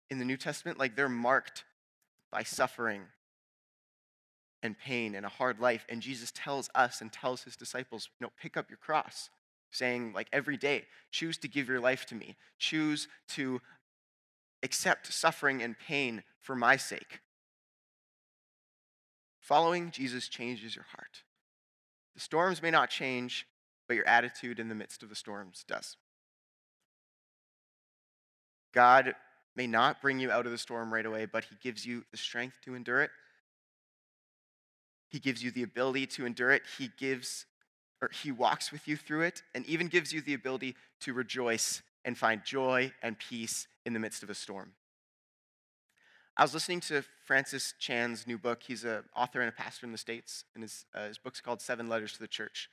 in 0.09 0.19
the 0.19 0.25
New 0.25 0.37
Testament, 0.37 0.79
like 0.79 0.97
they're 0.97 1.09
marked 1.09 1.65
by 2.31 2.43
suffering 2.43 3.03
and 4.63 4.79
pain 4.79 5.15
and 5.15 5.27
a 5.27 5.29
hard 5.29 5.61
life. 5.61 5.87
And 5.89 6.01
Jesus 6.01 6.33
tells 6.35 6.71
us 6.75 7.01
and 7.01 7.13
tells 7.13 7.43
his 7.43 7.57
disciples, 7.57 8.09
know, 8.21 8.31
pick 8.41 8.57
up 8.57 8.71
your 8.71 8.79
cross, 8.79 9.31
saying, 9.71 10.13
like, 10.15 10.29
every 10.33 10.57
day, 10.57 10.85
choose 11.11 11.39
to 11.39 11.49
give 11.49 11.69
your 11.69 11.81
life 11.81 12.07
to 12.07 12.15
me, 12.15 12.37
choose 12.59 13.09
to 13.29 13.61
accept 14.63 15.13
suffering 15.13 15.63
and 15.63 15.79
pain 15.79 16.23
for 16.41 16.57
my 16.57 16.77
sake. 16.77 17.21
Following 19.49 19.91
Jesus 19.91 20.29
changes 20.29 20.77
your 20.77 20.85
heart. 20.95 21.23
The 22.15 22.21
storms 22.21 22.61
may 22.61 22.71
not 22.71 22.91
change, 22.91 23.47
but 23.87 23.97
your 23.97 24.07
attitude 24.07 24.61
in 24.61 24.69
the 24.69 24.75
midst 24.75 25.03
of 25.03 25.09
the 25.09 25.15
storms 25.15 25.65
does. 25.67 25.97
God 28.75 29.15
may 29.57 29.67
not 29.67 30.03
bring 30.03 30.21
you 30.21 30.31
out 30.31 30.45
of 30.45 30.53
the 30.53 30.59
storm 30.59 30.93
right 30.93 31.07
away, 31.07 31.25
but 31.25 31.45
He 31.45 31.57
gives 31.63 31.87
you 31.87 32.05
the 32.11 32.19
strength 32.19 32.59
to 32.67 32.75
endure 32.75 33.01
it. 33.01 33.11
He 35.09 35.19
gives 35.19 35.43
you 35.43 35.51
the 35.51 35.63
ability 35.63 36.09
to 36.09 36.27
endure 36.27 36.51
it. 36.51 36.65
He 36.77 36.91
gives, 36.99 37.47
or 38.03 38.11
He 38.23 38.31
walks 38.31 38.71
with 38.71 38.87
you 38.87 38.99
through 38.99 39.23
it, 39.23 39.43
and 39.55 39.65
even 39.65 39.87
gives 39.89 40.13
you 40.13 40.21
the 40.21 40.35
ability 40.35 40.77
to 41.01 41.15
rejoice 41.15 41.81
and 42.05 42.19
find 42.19 42.45
joy 42.45 42.93
and 43.03 43.19
peace 43.19 43.67
in 43.87 43.95
the 43.95 43.99
midst 43.99 44.23
of 44.23 44.29
a 44.29 44.35
storm. 44.35 44.73
I 46.39 46.45
was 46.45 46.55
listening 46.55 46.79
to 46.83 47.03
Francis 47.25 47.75
Chan's 47.81 48.25
new 48.25 48.39
book. 48.39 48.63
He's 48.63 48.85
an 48.85 49.03
author 49.17 49.41
and 49.41 49.49
a 49.49 49.53
pastor 49.53 49.87
in 49.87 49.91
the 49.91 49.99
States, 49.99 50.45
and 50.55 50.63
his, 50.63 50.87
uh, 50.95 51.09
his 51.09 51.19
book's 51.19 51.41
called 51.41 51.61
Seven 51.61 51.89
Letters 51.89 52.13
to 52.13 52.21
the 52.21 52.29
Church. 52.29 52.71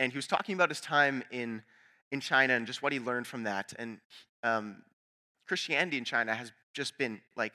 And 0.00 0.10
he 0.10 0.18
was 0.18 0.26
talking 0.26 0.56
about 0.56 0.68
his 0.68 0.80
time 0.80 1.22
in, 1.30 1.62
in 2.10 2.18
China 2.18 2.54
and 2.54 2.66
just 2.66 2.82
what 2.82 2.92
he 2.92 2.98
learned 2.98 3.28
from 3.28 3.44
that. 3.44 3.72
And 3.78 3.98
um, 4.42 4.82
Christianity 5.46 5.96
in 5.96 6.04
China 6.04 6.34
has 6.34 6.50
just 6.72 6.98
been 6.98 7.20
like 7.36 7.52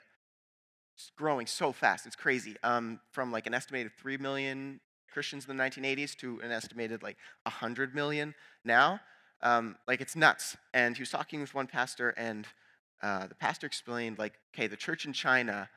growing 1.18 1.46
so 1.46 1.74
fast. 1.74 2.06
It's 2.06 2.16
crazy. 2.16 2.56
Um, 2.64 3.02
from 3.12 3.30
like 3.30 3.46
an 3.46 3.54
estimated 3.54 3.92
3 4.00 4.16
million 4.16 4.80
Christians 5.12 5.46
in 5.46 5.58
the 5.58 5.62
1980s 5.62 6.16
to 6.20 6.40
an 6.42 6.52
estimated 6.52 7.04
like 7.04 7.18
100 7.44 7.94
million 7.94 8.34
now. 8.64 9.02
Um, 9.42 9.76
like 9.90 10.00
it's 10.00 10.16
nuts. 10.16 10.56
And 10.74 10.96
he 10.96 11.02
was 11.02 11.10
talking 11.10 11.42
with 11.42 11.54
one 11.54 11.68
pastor, 11.68 12.12
and 12.12 12.48
uh, 13.02 13.28
the 13.28 13.36
pastor 13.36 13.68
explained, 13.68 14.20
like, 14.20 14.34
okay, 14.54 14.68
the 14.68 14.78
church 14.78 15.06
in 15.06 15.14
China 15.14 15.70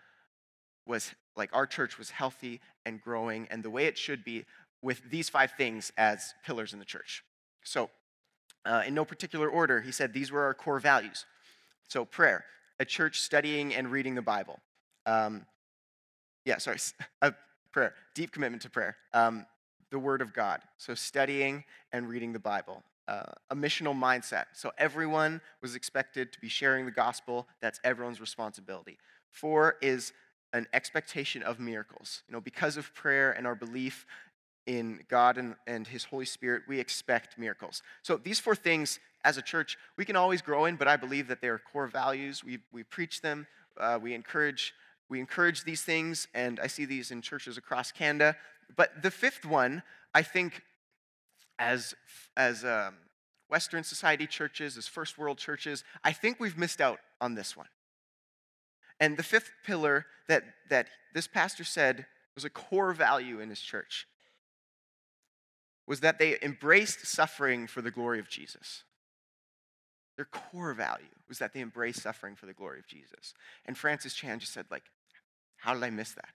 was 0.86 1.12
like 1.36 1.50
our 1.52 1.66
church 1.66 1.98
was 1.98 2.10
healthy 2.10 2.60
and 2.84 3.00
growing, 3.00 3.46
and 3.50 3.62
the 3.62 3.70
way 3.70 3.86
it 3.86 3.96
should 3.96 4.24
be 4.24 4.44
with 4.82 5.00
these 5.10 5.28
five 5.28 5.52
things 5.52 5.92
as 5.96 6.34
pillars 6.44 6.72
in 6.72 6.78
the 6.78 6.84
church. 6.84 7.22
So, 7.62 7.90
uh, 8.64 8.82
in 8.86 8.94
no 8.94 9.04
particular 9.04 9.48
order, 9.48 9.80
he 9.80 9.92
said 9.92 10.12
these 10.12 10.32
were 10.32 10.42
our 10.42 10.54
core 10.54 10.80
values 10.80 11.24
so, 11.92 12.06
prayer, 12.06 12.46
a 12.80 12.86
church 12.86 13.20
studying 13.20 13.74
and 13.74 13.92
reading 13.92 14.14
the 14.14 14.22
Bible. 14.22 14.58
Um, 15.04 15.44
yeah, 16.46 16.56
sorry, 16.56 16.78
a 17.20 17.34
prayer, 17.70 17.92
deep 18.14 18.32
commitment 18.32 18.62
to 18.62 18.70
prayer. 18.70 18.96
Um, 19.12 19.44
the 19.90 19.98
Word 19.98 20.22
of 20.22 20.32
God, 20.32 20.62
so 20.78 20.94
studying 20.94 21.64
and 21.92 22.08
reading 22.08 22.32
the 22.32 22.38
Bible. 22.38 22.82
Uh, 23.08 23.24
a 23.50 23.56
missional 23.56 23.98
mindset, 23.98 24.44
so 24.52 24.70
everyone 24.78 25.40
was 25.60 25.74
expected 25.74 26.32
to 26.32 26.40
be 26.40 26.48
sharing 26.48 26.86
the 26.86 26.92
gospel. 26.92 27.48
That's 27.60 27.80
everyone's 27.82 28.20
responsibility. 28.20 28.96
Four 29.28 29.74
is 29.82 30.12
an 30.52 30.66
expectation 30.72 31.42
of 31.42 31.58
miracles. 31.58 32.22
You 32.28 32.34
know, 32.34 32.40
because 32.40 32.76
of 32.76 32.94
prayer 32.94 33.32
and 33.32 33.46
our 33.46 33.56
belief 33.56 34.06
in 34.66 35.00
God 35.08 35.38
and, 35.38 35.56
and 35.66 35.86
His 35.86 36.04
Holy 36.04 36.24
Spirit, 36.24 36.62
we 36.68 36.78
expect 36.78 37.38
miracles. 37.38 37.82
So 38.02 38.16
these 38.16 38.38
four 38.38 38.54
things 38.54 39.00
as 39.24 39.36
a 39.36 39.42
church, 39.42 39.78
we 39.96 40.04
can 40.04 40.16
always 40.16 40.42
grow 40.42 40.66
in, 40.66 40.76
but 40.76 40.88
I 40.88 40.96
believe 40.96 41.28
that 41.28 41.40
they 41.40 41.48
are 41.48 41.58
core 41.58 41.86
values. 41.86 42.44
We, 42.44 42.58
we 42.72 42.82
preach 42.82 43.20
them, 43.20 43.46
uh, 43.78 43.98
we, 44.00 44.14
encourage, 44.14 44.74
we 45.08 45.20
encourage 45.20 45.64
these 45.64 45.82
things, 45.82 46.28
and 46.34 46.60
I 46.60 46.66
see 46.66 46.84
these 46.84 47.10
in 47.10 47.22
churches 47.22 47.56
across 47.56 47.92
Canada. 47.92 48.36
But 48.76 49.02
the 49.02 49.10
fifth 49.10 49.44
one, 49.44 49.82
I 50.14 50.22
think, 50.22 50.62
as, 51.58 51.94
as 52.36 52.64
um, 52.64 52.94
Western 53.48 53.84
society 53.84 54.26
churches, 54.26 54.76
as 54.76 54.88
first 54.88 55.18
world 55.18 55.38
churches, 55.38 55.84
I 56.02 56.12
think 56.12 56.40
we've 56.40 56.58
missed 56.58 56.80
out 56.80 56.98
on 57.20 57.34
this 57.34 57.56
one. 57.56 57.68
And 58.98 59.16
the 59.16 59.22
fifth 59.22 59.50
pillar 59.64 60.06
that, 60.28 60.44
that 60.70 60.86
this 61.14 61.26
pastor 61.26 61.64
said 61.64 62.06
was 62.34 62.44
a 62.44 62.50
core 62.50 62.92
value 62.92 63.40
in 63.40 63.48
his 63.48 63.60
church 63.60 64.06
was 65.86 66.00
that 66.00 66.18
they 66.18 66.38
embraced 66.42 67.06
suffering 67.06 67.66
for 67.66 67.82
the 67.82 67.90
glory 67.90 68.18
of 68.18 68.28
Jesus. 68.28 68.84
Their 70.16 70.26
core 70.26 70.72
value 70.72 71.06
was 71.28 71.38
that 71.38 71.52
they 71.52 71.60
embraced 71.60 72.02
suffering 72.02 72.36
for 72.36 72.46
the 72.46 72.52
glory 72.52 72.78
of 72.78 72.86
Jesus. 72.86 73.34
And 73.66 73.76
Francis 73.76 74.14
Chan 74.14 74.38
just 74.38 74.52
said, 74.52 74.66
like, 74.70 74.84
how 75.56 75.74
did 75.74 75.82
I 75.82 75.90
miss 75.90 76.12
that? 76.12 76.28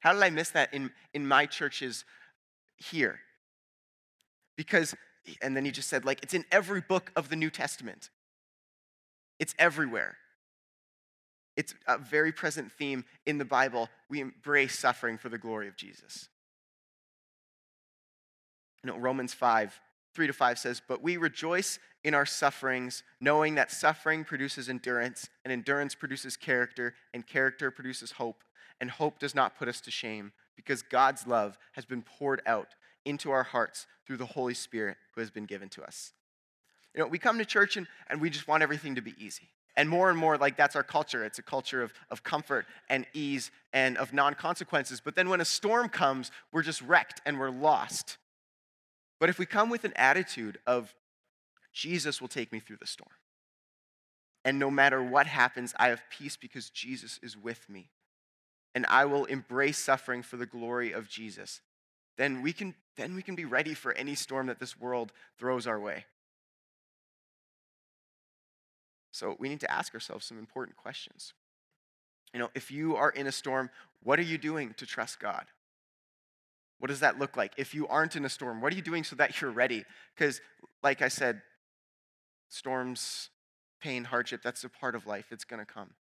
How 0.00 0.12
did 0.12 0.22
I 0.22 0.30
miss 0.30 0.50
that 0.50 0.74
in, 0.74 0.90
in 1.14 1.26
my 1.26 1.46
churches 1.46 2.04
here? 2.76 3.20
Because, 4.60 4.94
eh, 5.26 5.32
and 5.40 5.56
then 5.56 5.64
he 5.64 5.70
just 5.70 5.88
said, 5.88 6.04
like, 6.04 6.22
it's 6.22 6.34
in 6.34 6.44
every 6.52 6.82
book 6.82 7.10
of 7.16 7.30
the 7.30 7.36
New 7.36 7.48
Testament. 7.48 8.10
It's 9.38 9.54
everywhere. 9.58 10.18
It's 11.56 11.74
a 11.88 11.96
very 11.96 12.30
present 12.30 12.70
theme 12.70 13.06
in 13.24 13.38
the 13.38 13.46
Bible. 13.46 13.88
We 14.10 14.20
embrace 14.20 14.78
suffering 14.78 15.16
for 15.16 15.30
the 15.30 15.38
glory 15.38 15.66
of 15.66 15.76
Jesus. 15.76 16.28
You 18.84 18.90
know, 18.90 18.98
Romans 18.98 19.32
5, 19.32 19.80
3 20.14 20.26
to 20.26 20.32
5 20.34 20.58
says, 20.58 20.82
But 20.86 21.02
we 21.02 21.16
rejoice 21.16 21.78
in 22.04 22.12
our 22.12 22.26
sufferings, 22.26 23.02
knowing 23.18 23.54
that 23.54 23.70
suffering 23.70 24.24
produces 24.24 24.68
endurance, 24.68 25.30
and 25.42 25.52
endurance 25.54 25.94
produces 25.94 26.36
character, 26.36 26.92
and 27.14 27.26
character 27.26 27.70
produces 27.70 28.12
hope. 28.12 28.44
And 28.78 28.90
hope 28.90 29.20
does 29.20 29.34
not 29.34 29.56
put 29.56 29.68
us 29.68 29.80
to 29.80 29.90
shame, 29.90 30.32
because 30.54 30.82
God's 30.82 31.26
love 31.26 31.56
has 31.72 31.86
been 31.86 32.02
poured 32.02 32.42
out 32.44 32.74
into 33.04 33.30
our 33.30 33.42
hearts 33.42 33.86
through 34.06 34.18
the 34.18 34.26
Holy 34.26 34.54
Spirit 34.54 34.96
who 35.14 35.20
has 35.20 35.30
been 35.30 35.46
given 35.46 35.68
to 35.70 35.82
us. 35.82 36.12
You 36.94 37.00
know, 37.00 37.06
we 37.06 37.18
come 37.18 37.38
to 37.38 37.44
church 37.44 37.76
and, 37.76 37.86
and 38.08 38.20
we 38.20 38.30
just 38.30 38.48
want 38.48 38.62
everything 38.62 38.96
to 38.96 39.02
be 39.02 39.14
easy. 39.18 39.48
And 39.76 39.88
more 39.88 40.10
and 40.10 40.18
more, 40.18 40.36
like 40.36 40.56
that's 40.56 40.74
our 40.74 40.82
culture. 40.82 41.24
It's 41.24 41.38
a 41.38 41.42
culture 41.42 41.82
of, 41.82 41.92
of 42.10 42.22
comfort 42.22 42.66
and 42.88 43.06
ease 43.14 43.50
and 43.72 43.96
of 43.96 44.12
non 44.12 44.34
consequences. 44.34 45.00
But 45.00 45.14
then 45.14 45.28
when 45.28 45.40
a 45.40 45.44
storm 45.44 45.88
comes, 45.88 46.32
we're 46.52 46.62
just 46.62 46.82
wrecked 46.82 47.20
and 47.24 47.38
we're 47.38 47.50
lost. 47.50 48.18
But 49.20 49.28
if 49.28 49.38
we 49.38 49.46
come 49.46 49.70
with 49.70 49.84
an 49.84 49.92
attitude 49.94 50.58
of, 50.66 50.94
Jesus 51.72 52.20
will 52.20 52.28
take 52.28 52.52
me 52.52 52.58
through 52.58 52.78
the 52.80 52.86
storm, 52.86 53.14
and 54.44 54.58
no 54.58 54.70
matter 54.70 55.02
what 55.02 55.26
happens, 55.26 55.74
I 55.78 55.88
have 55.88 56.02
peace 56.10 56.36
because 56.36 56.70
Jesus 56.70 57.20
is 57.22 57.36
with 57.36 57.68
me, 57.68 57.90
and 58.74 58.86
I 58.86 59.04
will 59.04 59.26
embrace 59.26 59.78
suffering 59.78 60.22
for 60.22 60.36
the 60.36 60.46
glory 60.46 60.90
of 60.92 61.08
Jesus, 61.08 61.60
then 62.20 62.42
we 62.42 62.52
can, 62.52 62.74
then 62.98 63.14
we 63.14 63.22
can 63.22 63.34
be 63.34 63.46
ready 63.46 63.72
for 63.72 63.94
any 63.94 64.14
storm 64.14 64.48
that 64.48 64.60
this 64.60 64.78
world 64.78 65.10
throws 65.38 65.66
our 65.66 65.80
way. 65.80 66.04
So 69.10 69.36
we 69.38 69.48
need 69.48 69.60
to 69.60 69.72
ask 69.72 69.94
ourselves 69.94 70.26
some 70.26 70.38
important 70.38 70.76
questions. 70.76 71.32
You 72.34 72.40
know, 72.40 72.50
if 72.54 72.70
you 72.70 72.94
are 72.94 73.08
in 73.08 73.26
a 73.26 73.32
storm, 73.32 73.70
what 74.02 74.18
are 74.18 74.22
you 74.22 74.36
doing 74.36 74.74
to 74.76 74.84
trust 74.84 75.18
God? 75.18 75.46
What 76.78 76.88
does 76.88 77.00
that 77.00 77.18
look 77.18 77.38
like? 77.38 77.54
If 77.56 77.74
you 77.74 77.88
aren't 77.88 78.16
in 78.16 78.26
a 78.26 78.28
storm, 78.28 78.60
what 78.60 78.70
are 78.74 78.76
you 78.76 78.82
doing 78.82 79.02
so 79.02 79.16
that 79.16 79.40
you're 79.40 79.50
ready? 79.50 79.86
Because, 80.14 80.42
like 80.82 81.00
I 81.00 81.08
said, 81.08 81.40
storms, 82.50 83.30
pain, 83.80 84.04
hardship, 84.04 84.42
that's 84.42 84.62
a 84.62 84.68
part 84.68 84.94
of 84.94 85.06
life. 85.06 85.28
It's 85.30 85.44
going 85.44 85.64
to 85.64 85.72
come. 85.72 85.94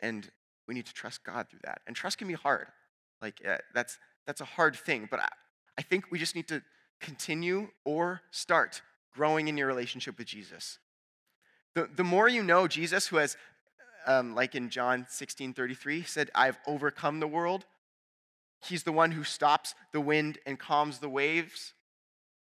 And 0.00 0.28
we 0.70 0.74
need 0.74 0.86
to 0.86 0.94
trust 0.94 1.24
God 1.24 1.48
through 1.50 1.58
that. 1.64 1.80
And 1.88 1.96
trust 1.96 2.16
can 2.16 2.28
be 2.28 2.34
hard. 2.34 2.68
Like, 3.20 3.42
uh, 3.44 3.56
that's, 3.74 3.98
that's 4.24 4.40
a 4.40 4.44
hard 4.44 4.76
thing. 4.76 5.08
But 5.10 5.18
I, 5.18 5.28
I 5.76 5.82
think 5.82 6.12
we 6.12 6.18
just 6.20 6.36
need 6.36 6.46
to 6.46 6.62
continue 7.00 7.70
or 7.84 8.20
start 8.30 8.80
growing 9.12 9.48
in 9.48 9.58
your 9.58 9.66
relationship 9.66 10.16
with 10.16 10.28
Jesus. 10.28 10.78
The, 11.74 11.90
the 11.92 12.04
more 12.04 12.28
you 12.28 12.44
know 12.44 12.68
Jesus, 12.68 13.08
who 13.08 13.16
has, 13.16 13.36
um, 14.06 14.36
like 14.36 14.54
in 14.54 14.70
John 14.70 15.06
16 15.08 15.54
33, 15.54 16.04
said, 16.04 16.30
I've 16.36 16.56
overcome 16.68 17.18
the 17.18 17.26
world. 17.26 17.66
He's 18.62 18.84
the 18.84 18.92
one 18.92 19.10
who 19.10 19.24
stops 19.24 19.74
the 19.90 20.00
wind 20.00 20.38
and 20.46 20.56
calms 20.56 21.00
the 21.00 21.08
waves. 21.08 21.74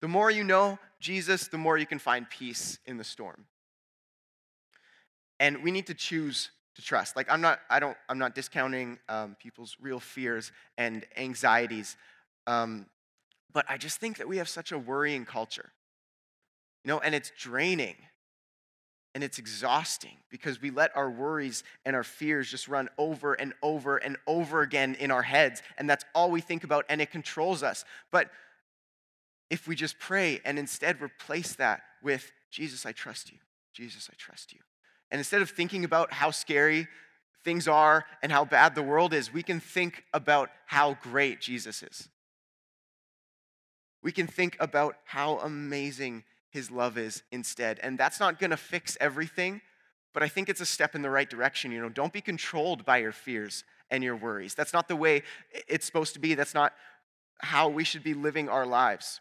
The 0.03 0.09
more 0.09 0.31
you 0.31 0.45
know 0.45 0.79
Jesus, 1.01 1.49
the 1.49 1.57
more 1.57 1.79
you 1.79 1.87
can 1.87 1.99
find 1.99 2.29
peace 2.29 2.79
in 2.85 2.99
the 2.99 3.05
storm. 3.05 3.47
And 5.41 5.63
we 5.63 5.71
need 5.71 5.87
to 5.87 5.95
choose 5.95 6.51
to 6.77 6.83
trust. 6.83 7.17
Like 7.17 7.31
I'm 7.31 7.41
not, 7.41 7.61
I 7.71 7.81
don't, 7.81 7.97
I'm 8.09 8.19
not 8.19 8.35
discounting 8.35 8.99
um, 9.09 9.37
people's 9.41 9.77
real 9.81 10.01
fears 10.01 10.53
and 10.79 11.05
anxieties, 11.17 11.97
um, 12.47 12.87
but 13.53 13.67
I 13.69 13.77
just 13.77 14.01
think 14.01 14.19
that 14.19 14.29
we 14.29 14.39
have 14.39 14.49
such 14.49 14.73
a 14.73 14.79
worrying 14.79 15.25
culture. 15.25 15.73
You 16.85 16.89
know, 16.89 16.99
and 17.01 17.15
it's 17.15 17.31
draining 17.39 17.97
and 19.15 19.23
it's 19.23 19.39
exhausting 19.39 20.17
because 20.31 20.61
we 20.61 20.71
let 20.71 20.97
our 20.97 21.11
worries 21.11 21.65
and 21.85 21.95
our 21.95 22.03
fears 22.03 22.51
just 22.51 22.67
run 22.67 22.89
over 22.97 23.35
and 23.35 23.53
over 23.63 23.99
and 23.99 24.17
over 24.27 24.63
again 24.63 24.97
in 24.99 25.11
our 25.11 25.23
heads, 25.23 25.63
and 25.77 25.89
that's 25.89 26.05
all 26.15 26.31
we 26.31 26.41
think 26.41 26.65
about, 26.65 26.85
and 26.89 27.01
it 27.01 27.11
controls 27.11 27.63
us. 27.63 27.85
But 28.11 28.31
if 29.51 29.69
we 29.69 29.75
just 29.75 29.99
pray 29.99 30.41
and 30.47 30.59
instead 30.59 31.03
replace 31.03 31.55
that 31.57 31.83
with, 32.03 32.33
Jesus, 32.51 32.87
I 32.87 32.93
trust 32.93 33.31
you. 33.31 33.39
Jesus, 33.75 34.09
I 34.11 34.15
trust 34.17 34.53
you. 34.53 34.61
And 35.13 35.19
instead 35.19 35.43
of 35.43 35.51
thinking 35.51 35.85
about 35.85 36.15
how 36.15 36.31
scary 36.31 36.89
things 37.45 37.69
are 37.69 38.07
and 38.23 38.33
how 38.33 38.47
bad 38.47 38.75
the 38.75 38.83
world 38.83 39.13
is, 39.13 39.31
we 39.31 39.43
can 39.43 39.61
think 39.61 40.05
about 40.15 40.49
how 40.67 40.97
great 41.03 41.39
Jesus 41.39 41.83
is. 41.83 42.09
We 44.03 44.11
can 44.11 44.27
think 44.27 44.57
about 44.59 44.97
how 45.05 45.39
amazing 45.39 46.25
his 46.49 46.71
love 46.71 46.97
is 46.97 47.23
instead. 47.31 47.79
And 47.83 47.99
that's 47.99 48.21
not 48.21 48.41
going 48.41 48.53
to 48.53 48.57
fix 48.57 48.97
everything, 49.03 49.61
but 50.15 50.23
I 50.23 50.29
think 50.29 50.49
it's 50.49 50.63
a 50.63 50.67
step 50.67 50.95
in 50.95 51.03
the 51.03 51.11
right 51.11 51.29
direction. 51.29 51.73
You 51.73 51.83
know, 51.83 51.91
don't 51.91 52.13
be 52.13 52.23
controlled 52.23 52.87
by 52.87 52.97
your 52.97 53.13
fears 53.13 53.65
and 53.91 54.03
your 54.03 54.17
worries. 54.17 54.55
That's 54.55 54.73
not 54.73 54.89
the 54.89 54.97
way 54.97 55.25
it's 55.69 55.85
supposed 55.85 56.15
to 56.15 56.21
be. 56.21 56.35
That's 56.35 56.55
not 56.55 56.73
how 57.41 57.69
we 57.69 57.85
should 57.85 58.03
be 58.03 58.15
living 58.15 58.49
our 58.49 58.65
lives. 58.65 59.21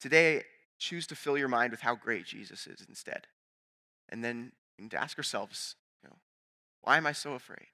Today, 0.00 0.44
choose 0.78 1.06
to 1.08 1.14
fill 1.14 1.36
your 1.36 1.48
mind 1.48 1.70
with 1.70 1.80
how 1.80 1.96
great 1.96 2.24
Jesus 2.24 2.66
is 2.66 2.84
instead. 2.88 3.26
And 4.08 4.24
then 4.24 4.52
we 4.78 4.84
need 4.84 4.90
to 4.92 5.00
ask 5.00 5.18
ourselves, 5.18 5.76
you 6.02 6.08
know, 6.08 6.16
why 6.82 6.96
am 6.96 7.06
I 7.06 7.12
so 7.12 7.34
afraid? 7.34 7.68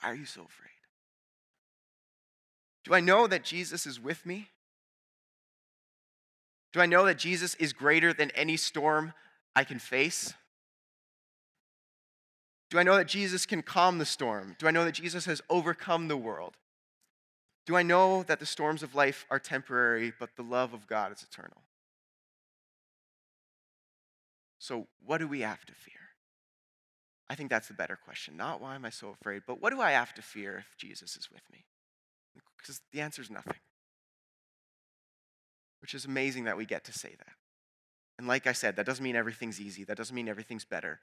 Why 0.00 0.10
are 0.10 0.14
you 0.14 0.26
so 0.26 0.42
afraid? 0.42 0.70
Do 2.84 2.94
I 2.94 3.00
know 3.00 3.26
that 3.26 3.42
Jesus 3.42 3.86
is 3.86 3.98
with 3.98 4.24
me? 4.24 4.48
Do 6.72 6.80
I 6.80 6.86
know 6.86 7.06
that 7.06 7.18
Jesus 7.18 7.54
is 7.54 7.72
greater 7.72 8.12
than 8.12 8.30
any 8.32 8.56
storm 8.56 9.12
I 9.54 9.64
can 9.64 9.78
face? 9.78 10.34
Do 12.70 12.78
I 12.78 12.82
know 12.82 12.96
that 12.96 13.08
Jesus 13.08 13.46
can 13.46 13.62
calm 13.62 13.98
the 13.98 14.04
storm? 14.04 14.56
Do 14.58 14.68
I 14.68 14.70
know 14.70 14.84
that 14.84 14.92
Jesus 14.92 15.24
has 15.24 15.40
overcome 15.48 16.08
the 16.08 16.16
world? 16.16 16.56
Do 17.64 17.76
I 17.76 17.82
know 17.82 18.22
that 18.24 18.38
the 18.38 18.46
storms 18.46 18.82
of 18.82 18.94
life 18.94 19.26
are 19.30 19.38
temporary, 19.38 20.12
but 20.18 20.36
the 20.36 20.42
love 20.42 20.72
of 20.72 20.86
God 20.86 21.12
is 21.12 21.22
eternal? 21.22 21.62
So, 24.58 24.88
what 25.04 25.18
do 25.18 25.28
we 25.28 25.40
have 25.40 25.64
to 25.66 25.74
fear? 25.74 25.94
I 27.28 27.34
think 27.34 27.50
that's 27.50 27.68
the 27.68 27.74
better 27.74 27.96
question. 27.96 28.36
Not 28.36 28.60
why 28.60 28.74
am 28.74 28.84
I 28.84 28.90
so 28.90 29.08
afraid, 29.08 29.42
but 29.46 29.60
what 29.60 29.70
do 29.70 29.80
I 29.80 29.92
have 29.92 30.14
to 30.14 30.22
fear 30.22 30.58
if 30.58 30.76
Jesus 30.78 31.16
is 31.16 31.30
with 31.30 31.42
me? 31.52 31.64
Because 32.58 32.80
the 32.92 33.00
answer 33.00 33.20
is 33.20 33.30
nothing 33.30 33.56
which 35.86 35.94
is 35.94 36.04
amazing 36.04 36.42
that 36.42 36.56
we 36.56 36.66
get 36.66 36.82
to 36.82 36.92
say 36.92 37.14
that. 37.16 37.34
And 38.18 38.26
like 38.26 38.48
I 38.48 38.52
said, 38.52 38.74
that 38.74 38.86
doesn't 38.86 39.04
mean 39.04 39.14
everything's 39.14 39.60
easy, 39.60 39.84
that 39.84 39.96
doesn't 39.96 40.16
mean 40.16 40.28
everything's 40.28 40.64
better. 40.64 40.98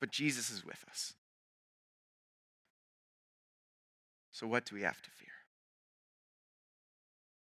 But 0.00 0.10
Jesus 0.10 0.50
is 0.50 0.64
with 0.64 0.84
us. 0.90 1.14
So, 4.32 4.48
what 4.48 4.64
do 4.64 4.74
we 4.74 4.82
have 4.82 5.00
to 5.02 5.10
fear? 5.10 5.28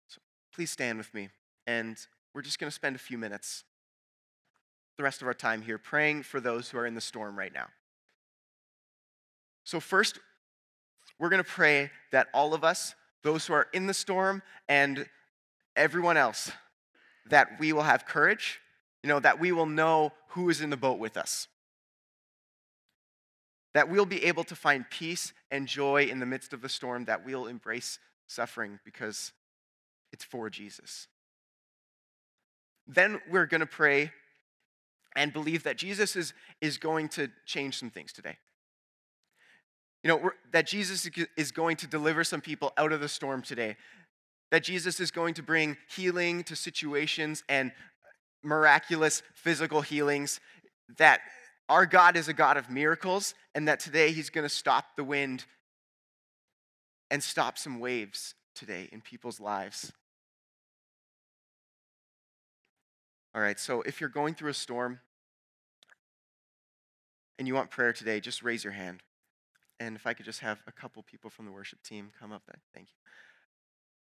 So, 0.07 0.21
please 0.55 0.71
stand 0.71 0.97
with 0.97 1.13
me, 1.13 1.29
and 1.67 1.97
we're 2.33 2.41
just 2.41 2.57
going 2.57 2.69
to 2.69 2.75
spend 2.75 2.95
a 2.95 2.99
few 2.99 3.19
minutes, 3.19 3.63
the 4.97 5.03
rest 5.03 5.21
of 5.21 5.27
our 5.27 5.33
time 5.33 5.61
here, 5.61 5.77
praying 5.77 6.23
for 6.23 6.39
those 6.39 6.69
who 6.69 6.77
are 6.77 6.85
in 6.85 6.95
the 6.95 7.01
storm 7.01 7.37
right 7.37 7.53
now. 7.53 7.67
So, 9.63 9.79
first, 9.79 10.19
we're 11.19 11.29
going 11.29 11.43
to 11.43 11.49
pray 11.49 11.91
that 12.11 12.27
all 12.33 12.53
of 12.53 12.63
us, 12.63 12.93
those 13.23 13.47
who 13.47 13.53
are 13.53 13.67
in 13.73 13.87
the 13.87 13.93
storm 13.93 14.41
and 14.69 15.07
everyone 15.75 16.17
else 16.17 16.51
that 17.29 17.59
we 17.59 17.73
will 17.73 17.83
have 17.83 18.05
courage, 18.05 18.59
you 19.03 19.09
know, 19.09 19.19
that 19.19 19.39
we 19.39 19.51
will 19.51 19.65
know 19.65 20.11
who 20.29 20.49
is 20.49 20.61
in 20.61 20.69
the 20.69 20.77
boat 20.77 20.99
with 20.99 21.17
us. 21.17 21.47
That 23.73 23.89
we'll 23.89 24.05
be 24.05 24.23
able 24.25 24.43
to 24.45 24.55
find 24.55 24.89
peace 24.89 25.33
and 25.51 25.67
joy 25.67 26.03
in 26.03 26.19
the 26.19 26.25
midst 26.25 26.53
of 26.53 26.61
the 26.61 26.69
storm, 26.69 27.05
that 27.05 27.25
we'll 27.25 27.47
embrace 27.47 27.99
suffering 28.27 28.79
because 28.85 29.31
it's 30.11 30.23
for 30.23 30.49
Jesus. 30.49 31.07
Then 32.87 33.19
we're 33.29 33.47
going 33.47 33.61
to 33.61 33.65
pray 33.65 34.11
and 35.15 35.31
believe 35.33 35.63
that 35.63 35.77
Jesus 35.77 36.15
is, 36.15 36.33
is 36.61 36.77
going 36.77 37.09
to 37.09 37.29
change 37.45 37.79
some 37.79 37.89
things 37.89 38.11
today. 38.13 38.37
You 40.03 40.09
know, 40.09 40.31
that 40.51 40.67
Jesus 40.67 41.09
is 41.35 41.51
going 41.51 41.77
to 41.77 41.87
deliver 41.87 42.23
some 42.23 42.41
people 42.41 42.73
out 42.77 42.91
of 42.91 42.99
the 42.99 43.09
storm 43.09 43.41
today 43.41 43.75
that 44.51 44.63
Jesus 44.63 44.99
is 44.99 45.11
going 45.11 45.33
to 45.35 45.43
bring 45.43 45.77
healing 45.93 46.43
to 46.43 46.55
situations 46.55 47.43
and 47.49 47.71
miraculous 48.43 49.23
physical 49.33 49.81
healings, 49.81 50.39
that 50.97 51.21
our 51.67 51.85
God 51.85 52.15
is 52.15 52.27
a 52.27 52.33
God 52.33 52.57
of 52.57 52.69
miracles, 52.69 53.33
and 53.55 53.67
that 53.67 53.79
today 53.79 54.11
He's 54.11 54.29
going 54.29 54.45
to 54.45 54.53
stop 54.53 54.95
the 54.95 55.03
wind 55.03 55.45
and 57.09 57.23
stop 57.23 57.57
some 57.57 57.79
waves 57.79 58.35
today 58.53 58.87
in 58.91 59.01
people's 59.01 59.39
lives. 59.39 59.91
All 63.35 63.41
right, 63.41 63.59
so 63.59 63.81
if 63.81 63.99
you're 63.99 64.09
going 64.09 64.33
through 64.33 64.51
a 64.51 64.53
storm 64.53 65.01
and 67.37 67.45
you 67.45 67.53
want 67.53 67.69
prayer 67.69 67.91
today, 67.91 68.21
just 68.21 68.41
raise 68.41 68.63
your 68.63 68.71
hand. 68.71 69.03
And 69.77 69.97
if 69.97 70.07
I 70.07 70.13
could 70.13 70.25
just 70.25 70.39
have 70.39 70.63
a 70.67 70.71
couple 70.71 71.03
people 71.03 71.29
from 71.29 71.45
the 71.45 71.51
worship 71.51 71.83
team 71.83 72.11
come 72.17 72.31
up, 72.31 72.43
there, 72.47 72.61
thank 72.73 72.87
you. 72.87 72.95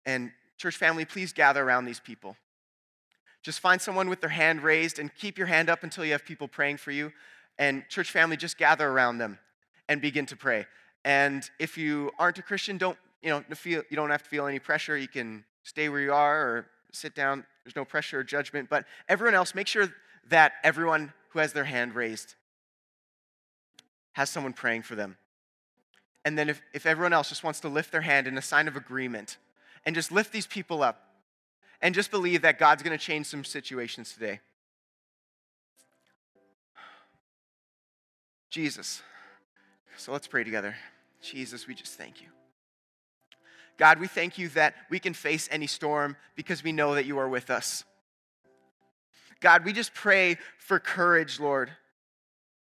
And 0.05 0.31
church 0.57 0.77
family, 0.77 1.03
please 1.03 1.33
gather 1.33 1.61
around 1.61 1.83
these 1.83 1.99
people. 1.99 2.37
Just 3.43 3.59
find 3.59 3.81
someone 3.81 4.07
with 4.07 4.21
their 4.21 4.29
hand 4.29 4.63
raised 4.63 4.97
and 4.97 5.13
keep 5.13 5.37
your 5.37 5.47
hand 5.47 5.69
up 5.69 5.83
until 5.83 6.05
you 6.05 6.13
have 6.13 6.23
people 6.23 6.47
praying 6.47 6.77
for 6.77 6.91
you. 6.91 7.11
And 7.59 7.83
church 7.89 8.11
family, 8.11 8.37
just 8.37 8.57
gather 8.57 8.87
around 8.87 9.17
them 9.17 9.39
and 9.89 9.99
begin 9.99 10.25
to 10.27 10.37
pray. 10.37 10.67
And 11.03 11.49
if 11.59 11.77
you 11.77 12.11
aren't 12.17 12.39
a 12.39 12.43
Christian, 12.43 12.77
don't 12.77 12.97
you 13.21 13.31
know 13.31 13.43
feel 13.55 13.83
you 13.89 13.97
don't 13.97 14.09
have 14.09 14.23
to 14.23 14.29
feel 14.29 14.47
any 14.47 14.59
pressure. 14.59 14.97
You 14.97 15.09
can 15.09 15.43
stay 15.63 15.89
where 15.89 15.99
you 15.99 16.13
are 16.13 16.41
or 16.47 16.67
sit 16.93 17.13
down. 17.13 17.45
There's 17.67 17.75
no 17.75 17.83
pressure 17.83 18.19
or 18.19 18.23
judgment. 18.23 18.69
But 18.69 18.85
everyone 19.09 19.35
else, 19.35 19.53
make 19.53 19.67
sure 19.67 19.93
that 20.29 20.53
everyone 20.63 21.11
who 21.31 21.39
has 21.39 21.51
their 21.51 21.65
hand 21.65 21.95
raised 21.95 22.35
has 24.13 24.29
someone 24.29 24.53
praying 24.53 24.83
for 24.83 24.95
them. 24.95 25.17
And 26.23 26.37
then 26.37 26.47
if, 26.47 26.61
if 26.73 26.85
everyone 26.85 27.11
else 27.11 27.27
just 27.27 27.43
wants 27.43 27.59
to 27.59 27.67
lift 27.67 27.91
their 27.91 28.01
hand 28.01 28.25
in 28.25 28.37
a 28.37 28.41
sign 28.41 28.69
of 28.69 28.77
agreement 28.77 29.35
and 29.85 29.93
just 29.93 30.13
lift 30.13 30.31
these 30.31 30.47
people 30.47 30.81
up 30.81 31.09
and 31.81 31.93
just 31.93 32.09
believe 32.09 32.41
that 32.43 32.57
God's 32.57 32.83
going 32.83 32.97
to 32.97 33.03
change 33.03 33.25
some 33.25 33.43
situations 33.43 34.13
today. 34.13 34.39
Jesus. 38.49 39.01
So 39.97 40.13
let's 40.13 40.27
pray 40.27 40.45
together. 40.45 40.77
Jesus, 41.21 41.67
we 41.67 41.75
just 41.75 41.97
thank 41.97 42.21
you. 42.21 42.27
God, 43.77 43.99
we 43.99 44.07
thank 44.07 44.37
you 44.37 44.49
that 44.49 44.75
we 44.89 44.99
can 44.99 45.13
face 45.13 45.47
any 45.51 45.67
storm 45.67 46.17
because 46.35 46.63
we 46.63 46.71
know 46.71 46.95
that 46.95 47.05
you 47.05 47.17
are 47.19 47.29
with 47.29 47.49
us. 47.49 47.83
God, 49.39 49.65
we 49.65 49.73
just 49.73 49.93
pray 49.93 50.37
for 50.57 50.79
courage, 50.79 51.39
Lord. 51.39 51.71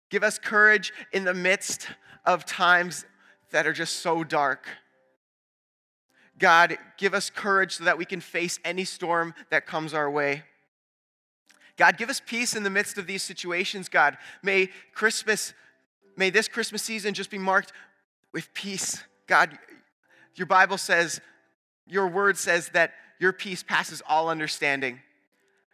Give 0.08 0.22
us 0.22 0.38
courage 0.38 0.92
in 1.12 1.24
the 1.24 1.34
midst 1.34 1.88
of 2.24 2.44
times 2.44 3.04
that 3.50 3.66
are 3.66 3.72
just 3.72 3.96
so 3.96 4.22
dark. 4.22 4.66
God, 6.38 6.78
give 6.96 7.12
us 7.12 7.28
courage 7.28 7.76
so 7.76 7.84
that 7.84 7.98
we 7.98 8.04
can 8.04 8.20
face 8.20 8.58
any 8.64 8.84
storm 8.84 9.34
that 9.50 9.66
comes 9.66 9.92
our 9.92 10.10
way. 10.10 10.44
God, 11.76 11.96
give 11.96 12.08
us 12.08 12.20
peace 12.24 12.54
in 12.54 12.62
the 12.62 12.70
midst 12.70 12.98
of 12.98 13.06
these 13.06 13.22
situations, 13.22 13.88
God. 13.88 14.16
May 14.42 14.68
Christmas, 14.94 15.54
may 16.16 16.30
this 16.30 16.48
Christmas 16.48 16.82
season 16.82 17.14
just 17.14 17.30
be 17.30 17.38
marked 17.38 17.72
with 18.32 18.52
peace. 18.54 19.02
God, 19.26 19.58
your 20.34 20.46
Bible 20.46 20.78
says, 20.78 21.20
your 21.86 22.06
word 22.06 22.38
says 22.38 22.70
that 22.70 22.92
your 23.18 23.32
peace 23.32 23.62
passes 23.62 24.02
all 24.08 24.28
understanding. 24.28 25.00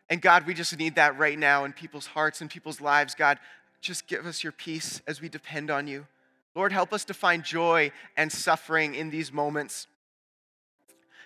And 0.08 0.22
God, 0.22 0.46
we 0.46 0.54
just 0.54 0.76
need 0.78 0.96
that 0.96 1.18
right 1.18 1.38
now 1.38 1.64
in 1.64 1.72
people's 1.72 2.06
hearts 2.06 2.40
and 2.40 2.50
people's 2.50 2.80
lives. 2.80 3.14
God, 3.14 3.38
just 3.80 4.06
give 4.06 4.26
us 4.26 4.42
your 4.42 4.52
peace 4.52 5.02
as 5.06 5.20
we 5.20 5.28
depend 5.28 5.70
on 5.70 5.86
you. 5.86 6.06
Lord, 6.54 6.72
help 6.72 6.92
us 6.92 7.04
to 7.06 7.14
find 7.14 7.44
joy 7.44 7.92
and 8.16 8.32
suffering 8.32 8.94
in 8.94 9.10
these 9.10 9.32
moments. 9.32 9.86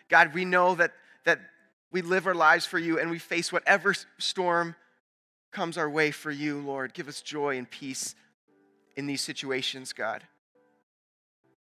God, 0.08 0.34
we 0.34 0.44
know 0.44 0.74
that, 0.74 0.92
that 1.24 1.40
we 1.92 2.02
live 2.02 2.26
our 2.26 2.34
lives 2.34 2.66
for 2.66 2.78
you 2.78 2.98
and 2.98 3.10
we 3.10 3.18
face 3.18 3.52
whatever 3.52 3.94
storm 4.18 4.74
comes 5.52 5.78
our 5.78 5.88
way 5.88 6.10
for 6.10 6.30
you, 6.30 6.58
Lord. 6.58 6.94
Give 6.94 7.08
us 7.08 7.22
joy 7.22 7.58
and 7.58 7.70
peace 7.70 8.14
in 8.96 9.06
these 9.06 9.20
situations, 9.20 9.92
God. 9.92 10.24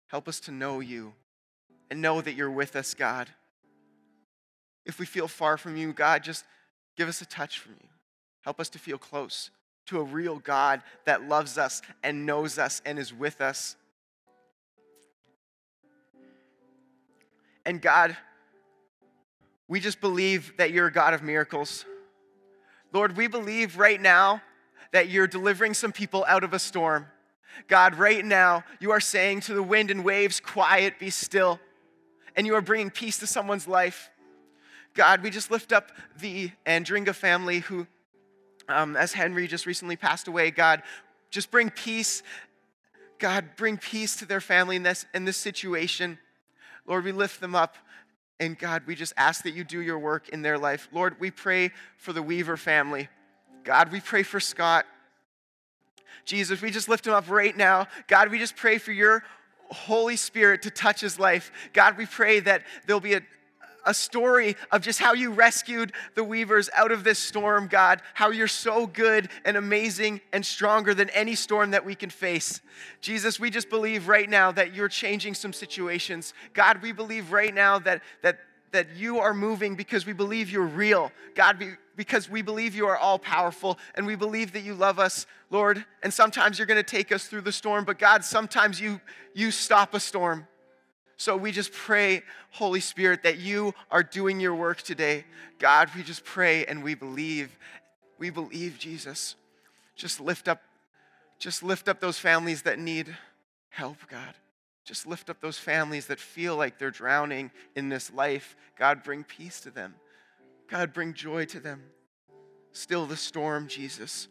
Help 0.07 0.27
us 0.27 0.39
to 0.41 0.51
know 0.51 0.79
you 0.79 1.13
and 1.89 2.01
know 2.01 2.21
that 2.21 2.33
you're 2.33 2.51
with 2.51 2.75
us, 2.75 2.93
God. 2.93 3.29
If 4.85 4.99
we 4.99 5.05
feel 5.05 5.27
far 5.27 5.57
from 5.57 5.75
you, 5.77 5.93
God, 5.93 6.23
just 6.23 6.45
give 6.95 7.07
us 7.07 7.21
a 7.21 7.25
touch 7.25 7.59
from 7.59 7.73
you. 7.73 7.87
Help 8.41 8.59
us 8.59 8.69
to 8.69 8.79
feel 8.79 8.97
close 8.97 9.51
to 9.87 9.99
a 9.99 10.03
real 10.03 10.37
God 10.39 10.81
that 11.05 11.27
loves 11.27 11.57
us 11.57 11.81
and 12.03 12.25
knows 12.25 12.57
us 12.59 12.81
and 12.85 12.99
is 12.99 13.13
with 13.13 13.41
us. 13.41 13.75
And 17.65 17.81
God, 17.81 18.15
we 19.67 19.79
just 19.79 19.99
believe 20.01 20.53
that 20.57 20.71
you're 20.71 20.87
a 20.87 20.91
God 20.91 21.13
of 21.13 21.21
miracles. 21.21 21.85
Lord, 22.91 23.17
we 23.17 23.27
believe 23.27 23.77
right 23.77 23.99
now 23.99 24.41
that 24.91 25.09
you're 25.09 25.27
delivering 25.27 25.73
some 25.73 25.91
people 25.91 26.25
out 26.27 26.43
of 26.43 26.53
a 26.53 26.59
storm. 26.59 27.05
God, 27.67 27.95
right 27.95 28.23
now, 28.23 28.63
you 28.79 28.91
are 28.91 28.99
saying 28.99 29.41
to 29.41 29.53
the 29.53 29.63
wind 29.63 29.91
and 29.91 30.03
waves, 30.03 30.39
Quiet, 30.39 30.97
be 30.99 31.09
still. 31.09 31.59
And 32.35 32.47
you 32.47 32.55
are 32.55 32.61
bringing 32.61 32.89
peace 32.89 33.17
to 33.19 33.27
someone's 33.27 33.67
life. 33.67 34.09
God, 34.93 35.21
we 35.21 35.29
just 35.29 35.51
lift 35.51 35.71
up 35.71 35.91
the 36.19 36.51
Andringa 36.65 37.13
family 37.13 37.59
who, 37.59 37.87
um, 38.67 38.95
as 38.95 39.13
Henry 39.13 39.47
just 39.47 39.65
recently 39.65 39.95
passed 39.95 40.27
away, 40.27 40.51
God, 40.51 40.81
just 41.29 41.51
bring 41.51 41.69
peace. 41.69 42.23
God, 43.19 43.45
bring 43.55 43.77
peace 43.77 44.15
to 44.17 44.25
their 44.25 44.41
family 44.41 44.75
in 44.75 44.83
this, 44.83 45.05
in 45.13 45.25
this 45.25 45.37
situation. 45.37 46.17
Lord, 46.85 47.03
we 47.03 47.11
lift 47.11 47.39
them 47.39 47.55
up. 47.55 47.75
And 48.39 48.57
God, 48.57 48.83
we 48.87 48.95
just 48.95 49.13
ask 49.17 49.43
that 49.43 49.51
you 49.53 49.63
do 49.63 49.81
your 49.81 49.99
work 49.99 50.29
in 50.29 50.41
their 50.41 50.57
life. 50.57 50.87
Lord, 50.93 51.19
we 51.19 51.29
pray 51.29 51.71
for 51.97 52.13
the 52.13 52.23
Weaver 52.23 52.55
family. 52.55 53.09
God, 53.63 53.91
we 53.91 53.99
pray 53.99 54.23
for 54.23 54.39
Scott. 54.39 54.85
Jesus, 56.25 56.61
we 56.61 56.71
just 56.71 56.87
lift 56.87 57.05
him 57.05 57.13
up 57.13 57.29
right 57.29 57.55
now. 57.55 57.87
God, 58.07 58.29
we 58.31 58.39
just 58.39 58.55
pray 58.55 58.77
for 58.77 58.91
your 58.91 59.23
Holy 59.71 60.15
Spirit 60.15 60.63
to 60.63 60.71
touch 60.71 61.01
his 61.01 61.19
life. 61.19 61.51
God, 61.73 61.97
we 61.97 62.05
pray 62.05 62.39
that 62.41 62.63
there'll 62.85 62.99
be 62.99 63.13
a, 63.13 63.21
a 63.85 63.93
story 63.93 64.55
of 64.71 64.81
just 64.81 64.99
how 64.99 65.13
you 65.13 65.31
rescued 65.31 65.93
the 66.15 66.23
weavers 66.23 66.69
out 66.75 66.91
of 66.91 67.03
this 67.03 67.19
storm, 67.19 67.67
God, 67.67 68.01
how 68.13 68.29
you're 68.29 68.47
so 68.47 68.87
good 68.87 69.29
and 69.45 69.57
amazing 69.57 70.21
and 70.33 70.45
stronger 70.45 70.93
than 70.93 71.09
any 71.11 71.35
storm 71.35 71.71
that 71.71 71.85
we 71.85 71.95
can 71.95 72.09
face. 72.09 72.61
Jesus, 73.01 73.39
we 73.39 73.49
just 73.49 73.69
believe 73.69 74.07
right 74.07 74.29
now 74.29 74.51
that 74.51 74.73
you're 74.73 74.89
changing 74.89 75.33
some 75.33 75.53
situations. 75.53 76.33
God, 76.53 76.81
we 76.81 76.91
believe 76.91 77.31
right 77.31 77.53
now 77.53 77.79
that, 77.79 78.01
that, 78.21 78.39
that 78.71 78.95
you 78.95 79.19
are 79.19 79.33
moving 79.33 79.75
because 79.75 80.05
we 80.05 80.13
believe 80.13 80.49
you're 80.49 80.65
real. 80.65 81.11
God, 81.35 81.63
because 81.99 82.29
we 82.29 82.41
believe 82.41 82.75
you 82.75 82.87
are 82.87 82.95
all 82.95 83.19
powerful 83.19 83.77
and 83.93 84.07
we 84.07 84.15
believe 84.15 84.53
that 84.53 84.61
you 84.61 84.73
love 84.73 84.99
us, 84.99 85.25
Lord. 85.49 85.83
And 86.01 86.13
sometimes 86.13 86.57
you're 86.57 86.65
going 86.65 86.81
to 86.81 86.81
take 86.81 87.11
us 87.11 87.27
through 87.27 87.41
the 87.41 87.51
storm, 87.51 87.83
but 87.83 87.99
God, 87.99 88.23
sometimes 88.23 88.79
you, 88.79 89.01
you 89.33 89.51
stop 89.51 89.93
a 89.93 89.99
storm. 89.99 90.47
So 91.17 91.35
we 91.35 91.51
just 91.51 91.73
pray, 91.73 92.23
Holy 92.51 92.79
Spirit, 92.79 93.23
that 93.23 93.39
you 93.39 93.73
are 93.91 94.01
doing 94.01 94.39
your 94.39 94.55
work 94.55 94.81
today. 94.81 95.25
God, 95.59 95.89
we 95.93 96.01
just 96.01 96.23
pray 96.23 96.63
and 96.63 96.85
we 96.85 96.95
believe. 96.95 97.59
We 98.17 98.29
believe, 98.29 98.77
Jesus. 98.79 99.35
Just 99.97 100.21
lift 100.21 100.47
up, 100.47 100.61
just 101.37 101.63
lift 101.63 101.89
up 101.89 101.99
those 101.99 102.17
families 102.17 102.61
that 102.61 102.79
need 102.79 103.13
help, 103.71 103.97
God. 104.09 104.35
Just 104.85 105.05
lift 105.05 105.29
up 105.29 105.41
those 105.41 105.57
families 105.57 106.07
that 106.07 106.21
feel 106.21 106.55
like 106.55 106.79
they're 106.79 106.91
drowning 106.91 107.51
in 107.75 107.89
this 107.89 108.09
life. 108.13 108.55
God, 108.77 109.03
bring 109.03 109.25
peace 109.25 109.59
to 109.59 109.69
them. 109.69 109.95
God, 110.69 110.93
bring 110.93 111.13
joy 111.13 111.45
to 111.45 111.59
them. 111.59 111.81
Still 112.71 113.05
the 113.05 113.17
storm, 113.17 113.67
Jesus. 113.67 114.27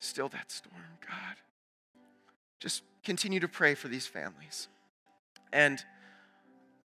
Still 0.00 0.28
that 0.30 0.50
storm, 0.50 0.98
God. 1.00 1.36
Just 2.58 2.82
continue 3.04 3.40
to 3.40 3.48
pray 3.48 3.74
for 3.74 3.88
these 3.88 4.06
families. 4.06 4.68
And 5.52 5.82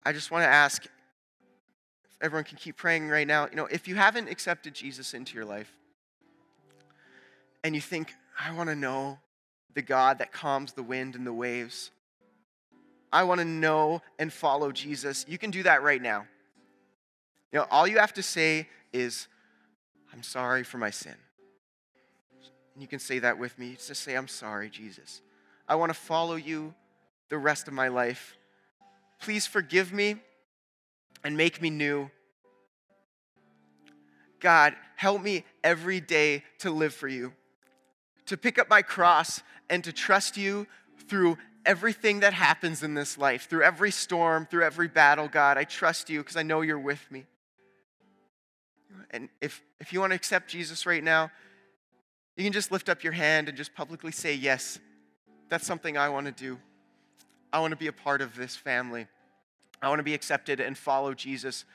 I 0.06 0.12
just 0.12 0.32
want 0.32 0.44
to 0.44 0.48
ask 0.48 0.86
if 0.86 0.92
everyone 2.22 2.44
can 2.44 2.58
keep 2.58 2.76
praying 2.76 3.08
right 3.10 3.28
now. 3.28 3.48
You 3.50 3.56
know, 3.56 3.68
if 3.68 3.88
you 3.88 3.96
haven't 3.96 4.30
accepted 4.30 4.74
Jesus 4.74 5.14
into 5.14 5.36
your 5.36 5.46
life 5.46 5.72
and 7.64 7.74
you 7.74 7.82
think, 7.82 8.14
I 8.40 8.54
want 8.54 8.70
to 8.70 8.76
know 8.76 9.20
the 9.74 9.82
God 9.82 10.20
that 10.20 10.32
calms 10.32 10.74
the 10.74 10.84
wind 10.84 11.16
and 11.16 11.26
the 11.26 11.34
waves, 11.34 11.92
I 13.12 13.24
want 13.24 13.40
to 13.40 13.46
know 13.46 14.02
and 14.20 14.32
follow 14.32 14.72
Jesus, 14.72 15.26
you 15.28 15.38
can 15.38 15.52
do 15.52 15.64
that 15.64 15.82
right 15.82 16.02
now. 16.02 16.28
You 17.52 17.60
know, 17.60 17.68
all 17.72 17.88
you 17.88 18.00
have 18.00 18.14
to 18.14 18.24
say 18.24 18.68
is, 18.92 19.28
I'm 20.14 20.24
sorry 20.24 20.64
for 20.64 20.78
my 20.78 20.90
sin. 20.90 21.16
And 22.74 22.82
you 22.82 22.88
can 22.88 23.00
say 23.00 23.20
that 23.20 23.40
with 23.40 23.58
me. 23.58 23.78
Just 23.86 24.02
say, 24.02 24.16
I'm 24.16 24.28
sorry, 24.28 24.70
Jesus. 24.70 25.22
I 25.68 25.76
want 25.76 25.90
to 25.90 25.98
follow 25.98 26.36
you 26.36 26.74
the 27.30 27.38
rest 27.38 27.68
of 27.68 27.74
my 27.74 27.88
life. 27.88 28.36
Please 29.20 29.48
forgive 29.48 29.94
me 29.94 30.18
and 31.24 31.38
make 31.38 31.62
me 31.62 31.70
new. 31.70 32.10
God, 34.40 34.76
help 34.96 35.22
me 35.22 35.44
every 35.64 36.00
day 36.00 36.44
to 36.60 36.70
live 36.70 36.94
for 36.94 37.08
you, 37.08 37.34
to 38.28 38.38
pick 38.38 38.60
up 38.60 38.70
my 38.70 38.82
cross 38.82 39.42
and 39.70 39.84
to 39.86 39.92
trust 39.92 40.38
you 40.38 40.68
through 41.08 41.38
everything 41.66 42.20
that 42.20 42.34
happens 42.34 42.84
in 42.84 42.94
this 42.94 43.18
life, 43.18 43.50
through 43.50 43.64
every 43.64 43.90
storm, 43.90 44.46
through 44.46 44.64
every 44.64 44.88
battle, 44.88 45.28
God. 45.28 45.58
I 45.58 45.64
trust 45.64 46.10
you 46.10 46.20
because 46.20 46.38
I 46.38 46.44
know 46.44 46.62
you're 46.62 46.78
with 46.78 47.10
me. 47.10 47.26
And 49.12 49.30
if, 49.42 49.62
if 49.80 49.94
you 49.94 50.00
want 50.00 50.12
to 50.12 50.16
accept 50.16 50.50
Jesus 50.50 50.86
right 50.86 51.04
now, 51.04 51.32
you 52.36 52.44
can 52.44 52.54
just 52.54 52.72
lift 52.72 52.90
up 52.90 53.04
your 53.04 53.14
hand 53.14 53.48
and 53.48 53.58
just 53.58 53.74
publicly 53.74 54.12
say, 54.12 54.34
Yes, 54.34 54.80
that's 55.50 55.66
something 55.66 55.98
I 55.98 56.10
want 56.10 56.26
to 56.26 56.32
do. 56.32 56.60
I 57.54 57.60
want 57.60 57.72
to 57.72 57.78
be 57.78 57.88
a 57.88 57.94
part 57.94 58.22
of 58.22 58.36
this 58.36 58.56
family. 58.56 59.08
I 59.82 59.90
want 59.90 60.00
to 60.00 60.04
be 60.04 60.14
accepted 60.14 60.60
and 60.60 60.78
follow 60.78 61.14
Jesus 61.14 61.66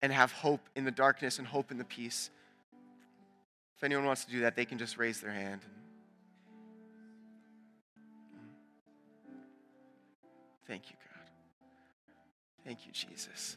and 0.00 0.12
have 0.12 0.32
hope 0.32 0.68
in 0.76 0.84
the 0.84 0.90
darkness 0.90 1.38
and 1.38 1.46
hope 1.46 1.70
in 1.70 1.78
the 1.78 1.84
peace. 1.84 2.30
If 3.76 3.84
anyone 3.84 4.04
wants 4.04 4.24
to 4.24 4.30
do 4.30 4.40
that, 4.40 4.56
they 4.56 4.64
can 4.64 4.78
just 4.78 4.96
raise 4.96 5.20
their 5.20 5.32
hand. 5.32 5.60
Thank 10.66 10.90
you, 10.90 10.96
God. 10.96 11.30
Thank 12.64 12.86
you, 12.86 12.92
Jesus. 12.92 13.56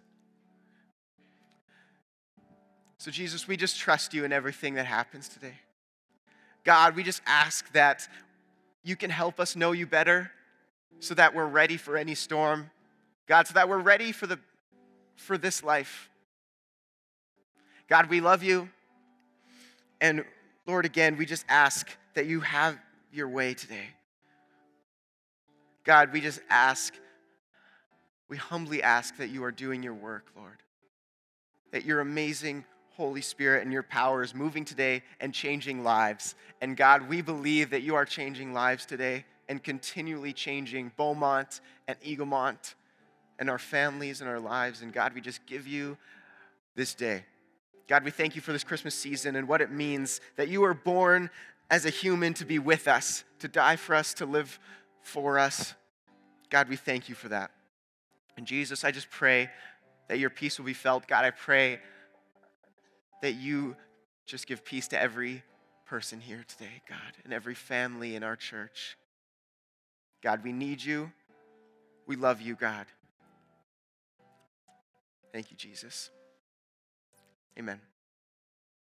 So, 3.01 3.09
Jesus, 3.09 3.47
we 3.47 3.57
just 3.57 3.79
trust 3.79 4.13
you 4.13 4.25
in 4.25 4.31
everything 4.31 4.75
that 4.75 4.85
happens 4.85 5.27
today. 5.27 5.55
God, 6.63 6.95
we 6.95 7.01
just 7.01 7.23
ask 7.25 7.71
that 7.71 8.07
you 8.83 8.95
can 8.95 9.09
help 9.09 9.39
us 9.39 9.55
know 9.55 9.71
you 9.71 9.87
better 9.87 10.29
so 10.99 11.15
that 11.15 11.33
we're 11.33 11.47
ready 11.47 11.77
for 11.77 11.97
any 11.97 12.13
storm. 12.13 12.69
God, 13.25 13.47
so 13.47 13.55
that 13.55 13.67
we're 13.67 13.79
ready 13.79 14.11
for, 14.11 14.27
the, 14.27 14.37
for 15.15 15.35
this 15.35 15.63
life. 15.63 16.11
God, 17.89 18.07
we 18.07 18.21
love 18.21 18.43
you. 18.43 18.69
And 19.99 20.23
Lord, 20.67 20.85
again, 20.85 21.17
we 21.17 21.25
just 21.25 21.45
ask 21.49 21.89
that 22.13 22.27
you 22.27 22.41
have 22.41 22.77
your 23.11 23.29
way 23.29 23.55
today. 23.55 23.87
God, 25.85 26.13
we 26.13 26.21
just 26.21 26.39
ask, 26.51 26.93
we 28.29 28.37
humbly 28.37 28.83
ask 28.83 29.17
that 29.17 29.29
you 29.29 29.43
are 29.43 29.51
doing 29.51 29.81
your 29.81 29.95
work, 29.95 30.27
Lord. 30.37 30.59
That 31.71 31.83
your 31.83 32.01
amazing 32.01 32.63
Holy 32.97 33.21
Spirit 33.21 33.63
and 33.63 33.71
your 33.71 33.83
power 33.83 34.21
is 34.21 34.35
moving 34.35 34.65
today 34.65 35.03
and 35.19 35.33
changing 35.33 35.83
lives. 35.83 36.35
And 36.61 36.75
God, 36.75 37.07
we 37.07 37.21
believe 37.21 37.69
that 37.69 37.81
you 37.81 37.95
are 37.95 38.05
changing 38.05 38.53
lives 38.53 38.85
today 38.85 39.25
and 39.47 39.63
continually 39.63 40.33
changing 40.33 40.91
Beaumont 40.97 41.61
and 41.87 41.99
Eaglemont 42.01 42.75
and 43.39 43.49
our 43.49 43.57
families 43.57 44.21
and 44.21 44.29
our 44.29 44.39
lives. 44.39 44.81
And 44.81 44.93
God, 44.93 45.13
we 45.13 45.21
just 45.21 45.45
give 45.45 45.67
you 45.67 45.97
this 46.75 46.93
day. 46.93 47.25
God, 47.87 48.03
we 48.03 48.11
thank 48.11 48.35
you 48.35 48.41
for 48.41 48.53
this 48.53 48.63
Christmas 48.63 48.95
season 48.95 49.35
and 49.35 49.47
what 49.47 49.61
it 49.61 49.71
means 49.71 50.21
that 50.35 50.47
you 50.47 50.61
were 50.61 50.73
born 50.73 51.29
as 51.69 51.85
a 51.85 51.89
human 51.89 52.33
to 52.35 52.45
be 52.45 52.59
with 52.59 52.87
us, 52.87 53.23
to 53.39 53.47
die 53.47 53.77
for 53.77 53.95
us, 53.95 54.13
to 54.15 54.25
live 54.25 54.59
for 55.01 55.39
us. 55.39 55.73
God, 56.49 56.69
we 56.69 56.75
thank 56.75 57.09
you 57.09 57.15
for 57.15 57.29
that. 57.29 57.51
And 58.37 58.45
Jesus, 58.45 58.83
I 58.83 58.91
just 58.91 59.09
pray 59.09 59.49
that 60.07 60.19
your 60.19 60.29
peace 60.29 60.59
will 60.59 60.65
be 60.65 60.73
felt. 60.73 61.07
God, 61.07 61.25
I 61.25 61.31
pray 61.31 61.79
that 63.21 63.33
you 63.33 63.75
just 64.25 64.47
give 64.47 64.63
peace 64.63 64.87
to 64.89 65.01
every 65.01 65.43
person 65.85 66.19
here 66.19 66.43
today, 66.47 66.81
God, 66.87 66.99
and 67.23 67.33
every 67.33 67.55
family 67.55 68.15
in 68.15 68.23
our 68.23 68.35
church. 68.35 68.97
God, 70.23 70.43
we 70.43 70.51
need 70.51 70.83
you. 70.83 71.11
We 72.07 72.15
love 72.15 72.41
you, 72.41 72.55
God. 72.55 72.85
Thank 75.31 75.51
you, 75.51 75.57
Jesus. 75.57 76.09
Amen. 77.57 77.90